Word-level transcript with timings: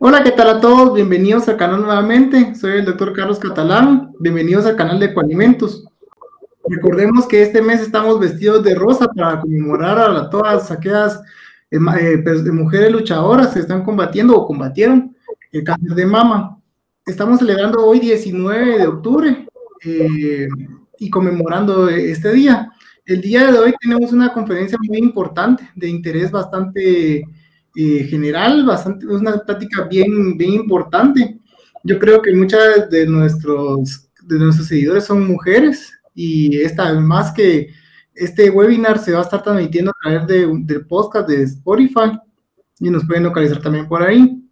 Hola, 0.00 0.22
¿qué 0.22 0.30
tal 0.30 0.48
a 0.48 0.60
todos? 0.60 0.94
Bienvenidos 0.94 1.48
al 1.48 1.56
canal 1.56 1.82
nuevamente. 1.82 2.54
Soy 2.54 2.78
el 2.78 2.84
doctor 2.84 3.12
Carlos 3.12 3.38
Catalán. 3.40 4.12
Bienvenidos 4.20 4.64
al 4.64 4.76
canal 4.76 5.00
de 5.00 5.06
Ecoalimentos. 5.06 5.84
Recordemos 6.68 7.26
que 7.26 7.42
este 7.42 7.60
mes 7.60 7.80
estamos 7.80 8.20
vestidos 8.20 8.62
de 8.62 8.76
rosa 8.76 9.08
para 9.08 9.40
conmemorar 9.40 9.98
a 9.98 10.30
todas 10.30 10.70
aquellas 10.70 11.20
eh, 11.70 11.78
eh, 12.00 12.18
pues, 12.22 12.44
mujeres 12.44 12.92
luchadoras 12.92 13.48
que 13.48 13.58
están 13.58 13.82
combatiendo 13.84 14.36
o 14.36 14.46
combatieron 14.46 15.16
el 15.50 15.64
cáncer 15.64 15.94
de 15.94 16.06
mama. 16.06 16.58
Estamos 17.04 17.40
celebrando 17.40 17.84
hoy 17.84 17.98
19 17.98 18.78
de 18.78 18.86
octubre 18.86 19.47
eh, 19.84 20.48
y 20.98 21.10
conmemorando 21.10 21.88
este 21.88 22.32
día. 22.32 22.70
El 23.04 23.20
día 23.20 23.50
de 23.50 23.58
hoy 23.58 23.74
tenemos 23.80 24.12
una 24.12 24.32
conferencia 24.32 24.78
muy 24.86 24.98
importante, 24.98 25.68
de 25.74 25.88
interés 25.88 26.30
bastante 26.30 27.24
general, 27.74 28.66
bastante, 28.66 29.06
una 29.06 29.38
plática 29.38 29.84
bien, 29.84 30.36
bien 30.36 30.54
importante. 30.54 31.38
Yo 31.84 31.98
creo 31.98 32.20
que 32.20 32.34
muchas 32.34 32.90
de 32.90 33.06
nuestros, 33.06 34.08
de 34.22 34.38
nuestros 34.38 34.66
seguidores 34.66 35.04
son 35.04 35.26
mujeres 35.26 35.92
y 36.14 36.60
esta 36.60 36.92
más 36.94 37.32
que 37.32 37.68
este 38.14 38.50
webinar 38.50 38.98
se 38.98 39.12
va 39.12 39.20
a 39.20 39.22
estar 39.22 39.42
transmitiendo 39.42 39.92
a 39.92 39.94
través 40.02 40.26
de, 40.26 40.48
del 40.64 40.86
podcast 40.86 41.28
de 41.28 41.44
Spotify 41.44 42.18
y 42.80 42.90
nos 42.90 43.06
pueden 43.06 43.24
localizar 43.24 43.62
también 43.62 43.86
por 43.86 44.02
ahí. 44.02 44.42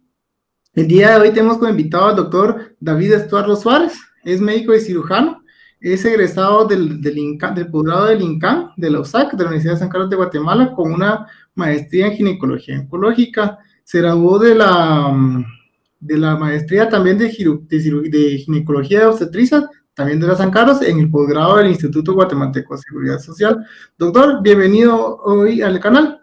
El 0.73 0.87
día 0.87 1.11
de 1.11 1.27
hoy 1.27 1.33
tenemos 1.33 1.57
como 1.57 1.69
invitado 1.69 2.05
al 2.05 2.15
doctor 2.15 2.75
David 2.79 3.13
Estuardo 3.13 3.55
Suárez, 3.55 3.97
es 4.27 4.41
médico 4.41 4.75
y 4.75 4.79
cirujano, 4.79 5.43
es 5.79 6.03
egresado 6.03 6.65
del, 6.65 6.99
del, 7.01 7.17
INCAN, 7.17 7.55
del 7.55 7.69
posgrado 7.69 8.07
del 8.07 8.21
INCAN, 8.21 8.71
de 8.75 8.89
la 8.89 8.99
USAC, 8.99 9.31
de 9.33 9.43
la 9.43 9.49
Universidad 9.49 9.73
de 9.75 9.79
San 9.79 9.89
Carlos 9.89 10.09
de 10.09 10.15
Guatemala, 10.17 10.73
con 10.73 10.91
una 10.91 11.27
maestría 11.55 12.07
en 12.07 12.13
ginecología 12.13 12.79
oncológica. 12.79 13.57
Se 13.83 13.99
graduó 13.99 14.37
de 14.37 14.55
la, 14.55 15.15
de 15.99 16.17
la 16.17 16.35
maestría 16.35 16.89
también 16.89 17.17
de 17.17 17.29
ginecología 17.29 18.99
de 18.99 19.05
obstetricia 19.05 19.69
también 19.93 20.19
de 20.19 20.27
la 20.27 20.35
San 20.35 20.51
Carlos, 20.51 20.81
en 20.83 20.99
el 20.99 21.09
posgrado 21.09 21.57
del 21.57 21.71
Instituto 21.71 22.13
Guatemalteco 22.13 22.75
de 22.75 22.81
Seguridad 22.81 23.17
Social. 23.17 23.65
Doctor, 23.97 24.43
bienvenido 24.43 25.17
hoy 25.23 25.63
al 25.63 25.79
canal. 25.79 26.21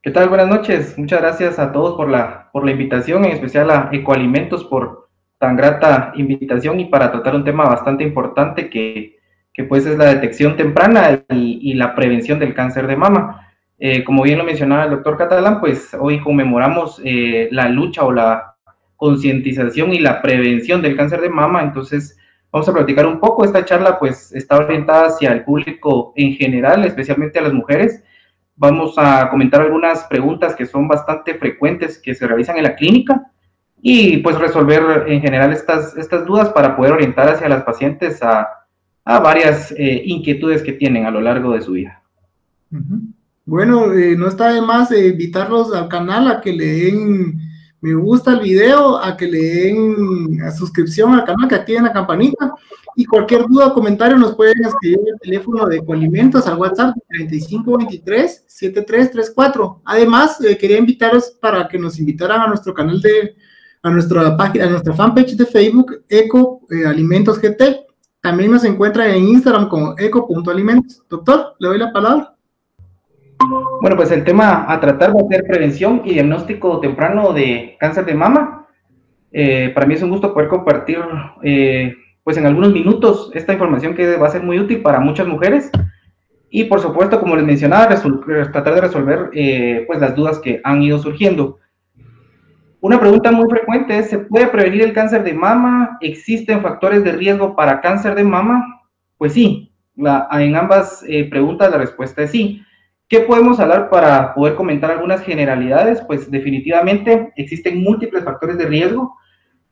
¿Qué 0.00 0.12
tal? 0.12 0.28
Buenas 0.28 0.46
noches. 0.46 0.96
Muchas 0.96 1.20
gracias 1.20 1.58
a 1.58 1.72
todos 1.72 1.96
por 1.96 2.08
la, 2.08 2.50
por 2.52 2.64
la 2.64 2.70
invitación, 2.70 3.24
en 3.24 3.32
especial 3.32 3.68
a 3.72 3.88
Ecoalimentos 3.92 4.62
por 4.62 5.05
tan 5.38 5.56
grata 5.56 6.12
invitación 6.16 6.80
y 6.80 6.86
para 6.86 7.10
tratar 7.10 7.34
un 7.34 7.44
tema 7.44 7.64
bastante 7.64 8.04
importante 8.04 8.70
que, 8.70 9.18
que 9.52 9.64
pues 9.64 9.86
es 9.86 9.98
la 9.98 10.06
detección 10.06 10.56
temprana 10.56 11.24
y, 11.30 11.74
la 11.74 11.94
prevención 11.94 12.38
del 12.38 12.54
cáncer 12.54 12.86
de 12.86 12.96
mama. 12.96 13.48
Eh, 13.78 14.04
como 14.04 14.22
bien 14.22 14.38
lo 14.38 14.44
mencionaba 14.44 14.84
el 14.84 14.90
doctor 14.90 15.18
Catalán, 15.18 15.60
pues 15.60 15.94
hoy 15.98 16.20
conmemoramos 16.20 17.00
eh, 17.04 17.48
la 17.50 17.68
lucha 17.68 18.04
o 18.04 18.12
la 18.12 18.54
concientización 18.96 19.92
y 19.92 19.98
la 19.98 20.22
prevención 20.22 20.80
del 20.80 20.96
cáncer 20.96 21.20
de 21.20 21.28
mama. 21.28 21.62
Entonces, 21.62 22.18
vamos 22.50 22.68
a 22.68 22.72
platicar 22.72 23.06
un 23.06 23.20
poco. 23.20 23.44
Esta 23.44 23.64
charla 23.64 23.98
pues 23.98 24.32
está 24.32 24.56
orientada 24.56 25.06
hacia 25.06 25.32
el 25.32 25.44
público 25.44 26.14
en 26.16 26.32
general, 26.32 26.84
especialmente 26.84 27.38
a 27.38 27.42
las 27.42 27.52
mujeres. 27.52 28.02
Vamos 28.56 28.94
a 28.96 29.28
comentar 29.28 29.60
algunas 29.60 30.04
preguntas 30.04 30.54
que 30.54 30.64
son 30.64 30.88
bastante 30.88 31.34
frecuentes 31.34 31.98
que 31.98 32.14
se 32.14 32.26
realizan 32.26 32.56
en 32.56 32.62
la 32.62 32.74
clínica 32.74 33.30
y 33.88 34.16
pues 34.16 34.36
resolver 34.36 35.04
en 35.06 35.20
general 35.20 35.52
estas, 35.52 35.96
estas 35.96 36.26
dudas 36.26 36.48
para 36.48 36.76
poder 36.76 36.94
orientar 36.94 37.28
hacia 37.28 37.48
las 37.48 37.62
pacientes 37.62 38.20
a, 38.20 38.48
a 39.04 39.20
varias 39.20 39.70
eh, 39.78 40.02
inquietudes 40.04 40.64
que 40.64 40.72
tienen 40.72 41.06
a 41.06 41.12
lo 41.12 41.20
largo 41.20 41.52
de 41.52 41.62
su 41.62 41.70
vida. 41.70 42.02
Bueno, 43.44 43.92
eh, 43.92 44.16
no 44.16 44.26
está 44.26 44.48
de 44.48 44.60
más 44.60 44.90
invitarlos 44.90 45.72
al 45.72 45.86
canal 45.86 46.26
a 46.26 46.40
que 46.40 46.52
le 46.52 46.66
den 46.66 47.38
me 47.80 47.94
gusta 47.94 48.32
el 48.32 48.40
video, 48.40 48.98
a 48.98 49.16
que 49.16 49.28
le 49.28 49.38
den 49.38 50.42
a 50.42 50.50
suscripción 50.50 51.14
al 51.14 51.24
canal, 51.24 51.48
que 51.48 51.54
activen 51.54 51.84
la 51.84 51.92
campanita. 51.92 52.54
Y 52.96 53.04
cualquier 53.04 53.46
duda 53.46 53.68
o 53.68 53.74
comentario 53.74 54.16
nos 54.16 54.34
pueden 54.34 54.64
escribir 54.64 54.98
el 55.12 55.20
teléfono 55.20 55.64
de 55.66 55.84
Coalimentos 55.84 56.48
al 56.48 56.58
WhatsApp 56.58 56.96
3523-7334. 57.10 59.82
Además, 59.84 60.40
eh, 60.40 60.58
quería 60.58 60.78
invitaros 60.78 61.30
para 61.40 61.68
que 61.68 61.78
nos 61.78 62.00
invitaran 62.00 62.40
a 62.40 62.48
nuestro 62.48 62.74
canal 62.74 63.00
de, 63.00 63.36
a 63.86 63.90
nuestra 63.90 64.36
página, 64.36 64.64
a 64.64 64.70
nuestra 64.70 64.92
fanpage 64.94 65.36
de 65.36 65.46
Facebook, 65.46 66.02
Eco 66.08 66.62
eh, 66.70 66.84
Alimentos 66.84 67.40
GT. 67.40 67.86
También 68.20 68.50
nos 68.50 68.64
encuentra 68.64 69.14
en 69.14 69.28
Instagram 69.28 69.68
como 69.68 69.94
eco.alimentos. 69.96 71.04
Doctor, 71.08 71.54
le 71.60 71.68
doy 71.68 71.78
la 71.78 71.92
palabra. 71.92 72.34
Bueno, 73.80 73.96
pues 73.96 74.10
el 74.10 74.24
tema 74.24 74.66
a 74.68 74.80
tratar 74.80 75.14
va 75.14 75.20
a 75.20 75.28
ser 75.28 75.44
prevención 75.46 76.02
y 76.04 76.14
diagnóstico 76.14 76.80
temprano 76.80 77.32
de 77.32 77.76
cáncer 77.78 78.04
de 78.06 78.14
mama. 78.14 78.66
Eh, 79.30 79.70
para 79.72 79.86
mí 79.86 79.94
es 79.94 80.02
un 80.02 80.10
gusto 80.10 80.34
poder 80.34 80.48
compartir, 80.48 80.98
eh, 81.44 81.94
pues 82.24 82.36
en 82.38 82.46
algunos 82.46 82.72
minutos, 82.72 83.30
esta 83.34 83.52
información 83.52 83.94
que 83.94 84.16
va 84.16 84.26
a 84.26 84.30
ser 84.30 84.42
muy 84.42 84.58
útil 84.58 84.82
para 84.82 84.98
muchas 84.98 85.28
mujeres. 85.28 85.70
Y 86.50 86.64
por 86.64 86.80
supuesto, 86.80 87.20
como 87.20 87.36
les 87.36 87.44
mencionaba, 87.44 87.94
tratar 88.50 88.74
de 88.74 88.80
resolver 88.80 89.30
eh, 89.32 89.84
pues 89.86 90.00
las 90.00 90.16
dudas 90.16 90.40
que 90.40 90.60
han 90.64 90.82
ido 90.82 90.98
surgiendo. 90.98 91.60
Una 92.86 93.00
pregunta 93.00 93.32
muy 93.32 93.50
frecuente 93.50 93.98
es, 93.98 94.10
¿se 94.10 94.20
puede 94.20 94.46
prevenir 94.46 94.82
el 94.82 94.92
cáncer 94.92 95.24
de 95.24 95.34
mama? 95.34 95.98
¿Existen 96.00 96.62
factores 96.62 97.02
de 97.02 97.10
riesgo 97.10 97.56
para 97.56 97.80
cáncer 97.80 98.14
de 98.14 98.22
mama? 98.22 98.64
Pues 99.18 99.32
sí, 99.32 99.72
en 99.96 100.54
ambas 100.54 101.04
preguntas 101.28 101.68
la 101.68 101.78
respuesta 101.78 102.22
es 102.22 102.30
sí. 102.30 102.62
¿Qué 103.08 103.18
podemos 103.18 103.58
hablar 103.58 103.90
para 103.90 104.32
poder 104.34 104.54
comentar 104.54 104.92
algunas 104.92 105.20
generalidades? 105.22 106.00
Pues 106.02 106.30
definitivamente 106.30 107.32
existen 107.34 107.82
múltiples 107.82 108.22
factores 108.22 108.56
de 108.56 108.66
riesgo, 108.66 109.16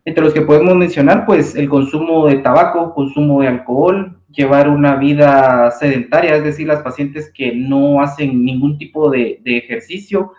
entre 0.04 0.24
los 0.24 0.34
que 0.34 0.42
podemos 0.42 0.74
mencionar, 0.74 1.24
pues 1.24 1.54
el 1.54 1.68
consumo 1.68 2.26
de 2.26 2.38
tabaco, 2.38 2.94
consumo 2.94 3.42
de 3.42 3.46
alcohol, 3.46 4.18
llevar 4.32 4.68
una 4.68 4.96
vida 4.96 5.70
sedentaria, 5.70 6.34
es 6.34 6.42
decir, 6.42 6.66
las 6.66 6.82
pacientes 6.82 7.30
que 7.32 7.54
no 7.54 8.02
hacen 8.02 8.44
ningún 8.44 8.76
tipo 8.76 9.08
de, 9.08 9.40
ejercicio. 9.44 10.32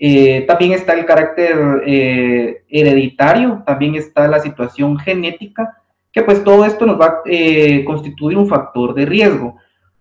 Eh, 0.00 0.44
también 0.46 0.72
está 0.72 0.92
el 0.92 1.04
carácter 1.04 1.82
eh, 1.84 2.62
hereditario, 2.68 3.64
también 3.66 3.96
está 3.96 4.28
la 4.28 4.38
situación 4.38 4.96
genética, 4.96 5.76
que 6.12 6.22
pues 6.22 6.44
todo 6.44 6.64
esto 6.64 6.86
nos 6.86 7.00
va 7.00 7.06
a 7.06 7.22
eh, 7.26 7.84
constituir 7.84 8.38
un 8.38 8.46
factor 8.46 8.94
de 8.94 9.06
riesgo. 9.06 9.56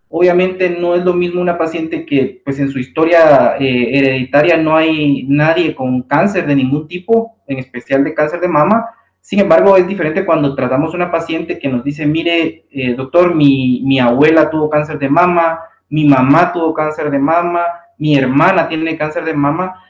Obviamente 0.08 0.70
no 0.70 0.94
es 0.94 1.04
lo 1.04 1.14
mismo 1.14 1.42
una 1.42 1.58
paciente 1.58 2.06
que 2.06 2.42
pues 2.46 2.60
en 2.60 2.70
su 2.70 2.78
historia 2.78 3.58
hereditaria 3.58 4.56
no 4.56 4.78
hay 4.78 5.26
nadie 5.28 5.76
con 5.76 6.04
cáncer 6.04 6.46
de 6.46 6.56
ningún 6.56 6.88
tipo, 6.88 7.40
en 7.48 7.58
especial 7.58 8.04
de 8.04 8.14
cáncer 8.14 8.40
de 8.40 8.48
mama. 8.48 8.86
Sin 9.20 9.40
embargo, 9.40 9.76
es 9.76 9.86
diferente 9.86 10.24
cuando 10.24 10.56
tratamos 10.56 10.94
una 10.94 11.12
paciente 11.12 11.60
que 11.60 11.68
nos 11.68 11.84
dice, 11.84 12.06
mire, 12.06 12.68
doctor, 12.96 13.36
mi, 13.36 13.82
mi 13.84 14.00
abuela 14.00 14.50
tuvo 14.50 14.70
cáncer 14.70 14.98
de 14.98 15.10
mama, 15.10 15.60
mi 15.90 16.06
mamá 16.06 16.54
tuvo 16.54 16.74
cáncer 16.74 17.12
de 17.12 17.20
mama, 17.20 17.66
mi 17.98 18.16
hermana 18.16 18.68
tiene 18.68 18.98
cáncer 18.98 19.26
de 19.26 19.34
mama. 19.34 19.84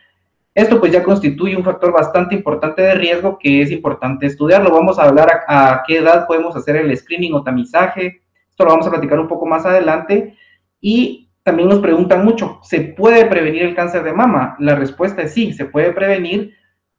Esto 0.53 0.79
pues 0.79 0.91
ya 0.91 1.03
constituye 1.03 1.55
un 1.55 1.63
factor 1.63 1.91
bastante 1.91 2.33
importante 2.33 2.81
de 2.81 2.95
riesgo 2.95 3.37
que 3.37 3.61
es 3.61 3.71
importante 3.71 4.25
estudiarlo. 4.25 4.71
Vamos 4.71 4.97
a 4.97 5.03
hablar 5.03 5.41
a, 5.47 5.83
qué 5.85 5.97
edad 5.97 6.25
podemos 6.25 6.55
hacer 6.55 6.77
el 6.77 6.95
screening 6.97 7.33
o 7.33 7.43
tamizaje, 7.43 8.21
esto 8.49 8.63
lo 8.63 8.71
vamos 8.71 8.87
a 8.87 8.89
platicar 8.89 9.19
un 9.19 9.27
poco 9.27 9.45
más 9.45 9.65
adelante. 9.65 10.35
Y 10.81 11.29
también 11.43 11.69
nos 11.69 11.79
preguntan 11.79 12.25
mucho, 12.25 12.59
¿se 12.63 12.81
puede 12.81 13.25
prevenir 13.25 13.63
el 13.63 13.75
cáncer 13.75 14.03
de 14.03 14.13
mama? 14.13 14.55
La 14.59 14.75
respuesta 14.75 15.21
es 15.21 15.33
sí, 15.33 15.53
se 15.53 15.65
puede 15.65 15.93
prevenir. 15.93 16.55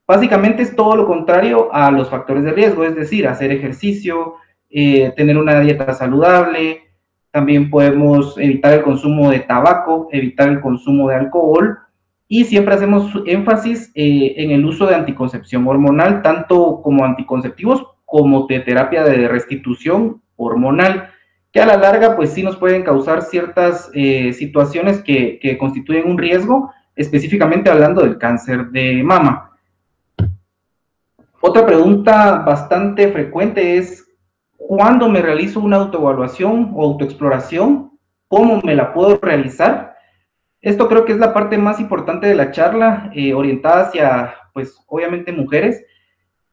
Básicamente 0.07 0.63
es 0.63 0.77
todo 0.77 0.97
lo 0.97 1.07
contrario 1.07 1.69
a 1.73 1.91
los 1.91 2.09
factores 2.09 2.45
de 2.45 2.53
riesgo, 2.53 2.85
es 2.85 2.95
decir, 2.95 3.27
hacer 3.27 3.51
ejercicio, 3.51 4.37
eh, 4.71 5.13
tener 5.17 5.37
una 5.37 5.61
dieta 5.61 5.93
saludable, 5.95 6.88
también 7.31 7.71
podemos 7.71 8.37
evitar 8.39 8.75
el 8.75 8.83
consumo 8.83 9.31
de 9.31 9.41
tabaco, 9.41 10.09
evitar 10.13 10.49
el 10.49 10.61
consumo 10.61 11.09
de 11.09 11.17
alcohol 11.17 11.79
y 12.27 12.45
siempre 12.45 12.75
hacemos 12.75 13.11
énfasis 13.27 13.91
eh, 13.95 14.35
en 14.37 14.51
el 14.51 14.65
uso 14.65 14.87
de 14.87 14.95
anticoncepción 14.95 15.67
hormonal, 15.67 16.23
tanto 16.23 16.81
como 16.83 17.05
anticonceptivos 17.05 17.87
como 18.05 18.47
de 18.47 18.61
terapia 18.61 19.05
de 19.05 19.29
restitución 19.29 20.23
hormonal 20.37 21.11
que 21.53 21.61
a 21.61 21.67
la 21.67 21.77
larga 21.77 22.17
pues 22.17 22.31
sí 22.31 22.43
nos 22.43 22.57
pueden 22.57 22.83
causar 22.83 23.23
ciertas 23.23 23.91
eh, 23.95 24.33
situaciones 24.33 25.03
que, 25.03 25.39
que, 25.41 25.57
constituyen 25.57 26.09
un 26.09 26.19
riesgo, 26.19 26.73
específicamente 26.95 27.71
hablando 27.71 28.03
del 28.03 28.19
cáncer 28.19 28.67
de 28.67 29.03
mama. 29.03 29.53
Otra 31.41 31.65
pregunta 31.65 32.41
bastante 32.41 33.09
frecuente 33.13 33.79
es, 33.79 34.08
¿cuándo 34.59 35.09
me 35.09 35.23
realizo 35.23 35.61
una 35.61 35.79
autoevaluación 35.79 36.73
o 36.75 36.85
autoexploración? 36.85 37.93
¿Cómo 38.29 38.61
me 38.63 38.75
la 38.75 38.93
puedo 38.93 39.19
realizar? 39.23 39.95
Esto 40.61 40.89
creo 40.89 41.05
que 41.05 41.13
es 41.13 41.19
la 41.19 41.33
parte 41.33 41.57
más 41.57 41.81
importante 41.81 42.27
de 42.27 42.35
la 42.35 42.51
charla, 42.51 43.11
eh, 43.15 43.33
orientada 43.33 43.85
hacia, 43.85 44.35
pues, 44.53 44.77
obviamente 44.89 45.33
mujeres, 45.33 45.83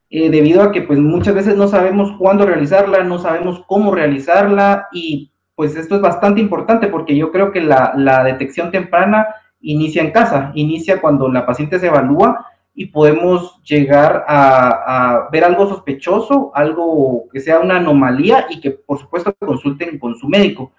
eh, 0.09 0.29
debido 0.29 0.61
a 0.61 0.71
que 0.71 0.83
pues 0.83 0.99
muchas 0.99 1.33
veces 1.33 1.57
no 1.57 1.67
sabemos 1.67 2.13
cuándo 2.19 2.45
realizarla, 2.45 3.03
no 3.03 3.17
sabemos 3.17 3.63
cómo 3.67 3.93
realizarla 3.93 4.87
y 4.93 5.31
pues 5.55 5.75
esto 5.75 5.95
es 5.95 6.01
bastante 6.01 6.39
importante 6.39 6.87
porque 6.87 7.17
yo 7.17 7.31
creo 7.31 7.51
que 7.51 7.59
la, 7.59 7.93
la 7.97 8.23
detección 8.23 8.71
temprana 8.71 9.27
inicia 9.61 10.03
en 10.03 10.11
casa, 10.11 10.51
inicia 10.53 11.01
cuando 11.01 11.27
la 11.29 11.45
paciente 11.45 11.79
se 11.79 11.87
evalúa 11.87 12.45
y 12.77 12.87
podemos 12.87 13.63
llegar 13.63 14.25
a, 14.27 15.29
ver 15.31 15.45
algo 15.45 15.67
sospechoso, 15.67 16.51
algo 16.53 17.29
que 17.31 17.39
sea 17.39 17.59
una 17.59 17.77
anomalía 17.77 18.47
y 18.49 18.59
que 18.59 18.71
por 18.71 18.99
supuesto 18.99 19.33
consulten 19.39 19.97
con 19.97 20.15
su 20.15 20.27
médico. 20.27 20.73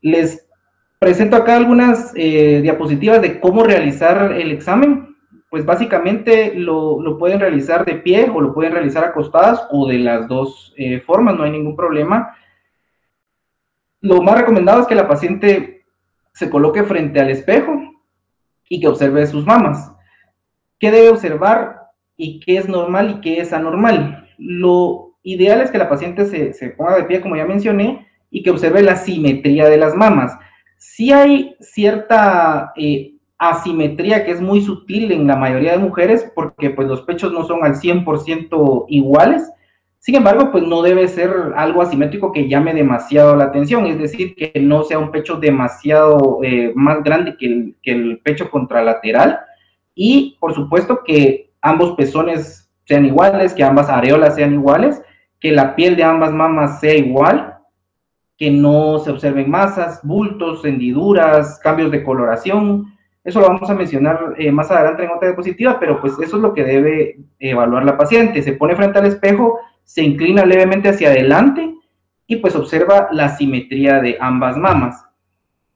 Les 0.00 0.48
presento 1.00 1.34
acá 1.34 1.56
algunas 1.56 2.12
eh, 2.14 2.60
diapositivas 2.62 3.20
de 3.20 3.40
cómo 3.40 3.64
realizar 3.64 4.32
el 4.32 4.52
examen. 4.52 5.16
Pues 5.50 5.64
básicamente 5.64 6.54
lo, 6.54 7.18
pueden 7.18 7.40
realizar 7.40 7.84
de 7.84 7.94
pie 7.94 8.30
o 8.32 8.40
lo 8.40 8.54
pueden 8.54 8.72
realizar 8.72 9.02
acostadas 9.04 9.66
o 9.70 9.88
de 9.88 9.98
las 9.98 10.28
dos 10.28 10.72
eh, 10.76 11.00
formas, 11.00 11.36
no 11.36 11.42
hay 11.42 11.50
ningún 11.50 11.74
problema. 11.74 12.36
Lo 14.00 14.22
más 14.22 14.38
recomendado 14.38 14.82
es 14.82 14.86
que 14.86 14.94
la 14.94 15.08
paciente 15.08 15.84
se 16.32 16.48
coloque 16.48 16.84
frente 16.84 17.18
al 17.18 17.30
espejo 17.30 17.72
y 18.68 18.80
que 18.80 18.88
observe 18.88 19.26
sus 19.26 19.44
mamas 19.44 19.95
qué 20.78 20.90
debe 20.90 21.10
observar 21.10 21.82
y 22.16 22.40
qué 22.40 22.58
es 22.58 22.68
normal 22.68 23.10
y 23.10 23.20
qué 23.20 23.40
es 23.40 23.52
anormal. 23.52 24.28
Lo 24.38 25.16
ideal 25.22 25.60
es 25.60 25.70
que 25.70 25.78
la 25.78 25.88
paciente 25.88 26.24
se, 26.26 26.68
ponga 26.70 26.96
de 26.96 27.04
pie, 27.04 27.20
como 27.20 27.36
ya 27.36 27.44
mencioné, 27.44 28.06
y 28.30 28.42
que 28.42 28.50
observe 28.50 28.82
la 28.82 28.96
simetría 28.96 29.68
de 29.68 29.76
las 29.76 29.94
mamas. 29.94 30.36
Si 30.78 31.12
hay 31.12 31.56
cierta 31.60 32.72
eh, 32.76 33.14
asimetría 33.38 34.24
que 34.24 34.32
es 34.32 34.40
muy 34.40 34.62
sutil 34.62 35.12
en 35.12 35.26
la 35.26 35.36
mayoría 35.36 35.72
de 35.72 35.78
mujeres, 35.78 36.30
porque 36.34 36.70
pues 36.70 36.88
los 36.88 37.02
pechos 37.02 37.32
no 37.32 37.44
son 37.44 37.64
al 37.64 37.74
100% 37.74 38.86
iguales, 38.88 39.50
sin 40.06 40.14
embargo, 40.14 40.52
pues 40.52 40.62
no 40.62 40.82
debe 40.82 41.08
ser 41.08 41.32
algo 41.56 41.82
asimétrico 41.82 42.30
que 42.30 42.48
llame 42.48 42.72
demasiado 42.72 43.34
la 43.34 43.46
atención, 43.46 43.86
es 43.86 43.98
decir, 43.98 44.36
que 44.36 44.52
no 44.60 44.84
sea 44.84 45.00
un 45.00 45.10
pecho 45.10 45.34
demasiado 45.34 46.38
eh, 46.44 46.70
más 46.76 47.02
grande 47.02 47.36
que 47.36 47.46
el, 47.46 47.76
que 47.82 47.90
el 47.90 48.20
pecho 48.20 48.48
contralateral, 48.48 49.40
y 49.96 50.36
por 50.38 50.54
supuesto 50.54 51.02
que 51.04 51.50
ambos 51.62 51.96
pezones 51.96 52.70
sean 52.84 53.06
iguales, 53.06 53.54
que 53.54 53.64
ambas 53.64 53.88
areolas 53.88 54.36
sean 54.36 54.52
iguales, 54.52 55.02
que 55.40 55.50
la 55.50 55.74
piel 55.74 55.96
de 55.96 56.04
ambas 56.04 56.32
mamas 56.32 56.78
sea 56.78 56.94
igual, 56.94 57.56
que 58.36 58.50
no 58.50 58.98
se 58.98 59.10
observen 59.10 59.50
masas, 59.50 60.00
bultos, 60.04 60.64
hendiduras, 60.64 61.58
cambios 61.60 61.90
de 61.90 62.04
coloración. 62.04 62.92
Eso 63.24 63.40
lo 63.40 63.48
vamos 63.48 63.68
a 63.70 63.74
mencionar 63.74 64.34
eh, 64.36 64.52
más 64.52 64.70
adelante 64.70 65.02
en 65.02 65.10
otra 65.10 65.28
diapositiva, 65.28 65.80
pero 65.80 65.98
pues 66.00 66.12
eso 66.20 66.36
es 66.36 66.42
lo 66.42 66.52
que 66.52 66.62
debe 66.62 67.18
evaluar 67.38 67.84
la 67.84 67.96
paciente. 67.96 68.42
Se 68.42 68.52
pone 68.52 68.76
frente 68.76 68.98
al 68.98 69.06
espejo, 69.06 69.58
se 69.82 70.02
inclina 70.02 70.44
levemente 70.44 70.90
hacia 70.90 71.08
adelante 71.08 71.74
y 72.26 72.36
pues 72.36 72.54
observa 72.54 73.08
la 73.12 73.30
simetría 73.30 74.00
de 74.00 74.18
ambas 74.20 74.58
mamas. 74.58 75.05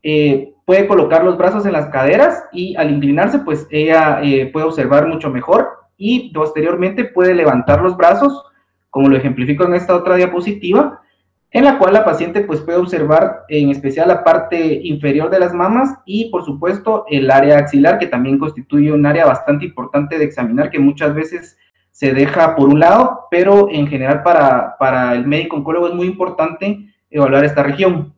Eh, 0.02 0.54
puede 0.64 0.86
colocar 0.86 1.24
los 1.24 1.36
brazos 1.36 1.66
en 1.66 1.72
las 1.72 1.88
caderas 1.88 2.44
y 2.52 2.76
al 2.76 2.90
inclinarse, 2.90 3.40
pues 3.40 3.66
ella 3.70 4.20
eh, 4.22 4.48
puede 4.52 4.66
observar 4.66 5.06
mucho 5.06 5.30
mejor 5.30 5.68
y 5.96 6.32
posteriormente 6.32 7.04
puede 7.04 7.34
levantar 7.34 7.82
los 7.82 7.96
brazos, 7.96 8.44
como 8.88 9.08
lo 9.08 9.16
ejemplifico 9.16 9.64
en 9.64 9.74
esta 9.74 9.94
otra 9.94 10.16
diapositiva, 10.16 11.00
en 11.50 11.64
la 11.64 11.78
cual 11.78 11.92
la 11.92 12.04
paciente 12.04 12.42
pues 12.42 12.60
puede 12.60 12.78
observar 12.78 13.44
en 13.48 13.70
especial 13.70 14.08
la 14.08 14.22
parte 14.22 14.80
inferior 14.84 15.28
de 15.30 15.40
las 15.40 15.52
mamas 15.52 15.98
y 16.06 16.30
por 16.30 16.44
supuesto 16.44 17.04
el 17.08 17.30
área 17.30 17.58
axilar, 17.58 17.98
que 17.98 18.06
también 18.06 18.38
constituye 18.38 18.92
un 18.92 19.04
área 19.04 19.26
bastante 19.26 19.64
importante 19.64 20.18
de 20.18 20.24
examinar 20.24 20.70
que 20.70 20.78
muchas 20.78 21.14
veces 21.14 21.58
se 21.90 22.14
deja 22.14 22.54
por 22.54 22.68
un 22.68 22.78
lado, 22.78 23.26
pero 23.30 23.68
en 23.70 23.88
general 23.88 24.22
para, 24.22 24.76
para 24.78 25.14
el 25.14 25.26
médico 25.26 25.56
oncólogo 25.56 25.88
es 25.88 25.94
muy 25.94 26.06
importante 26.06 26.86
evaluar 27.10 27.44
esta 27.44 27.64
región 27.64 28.14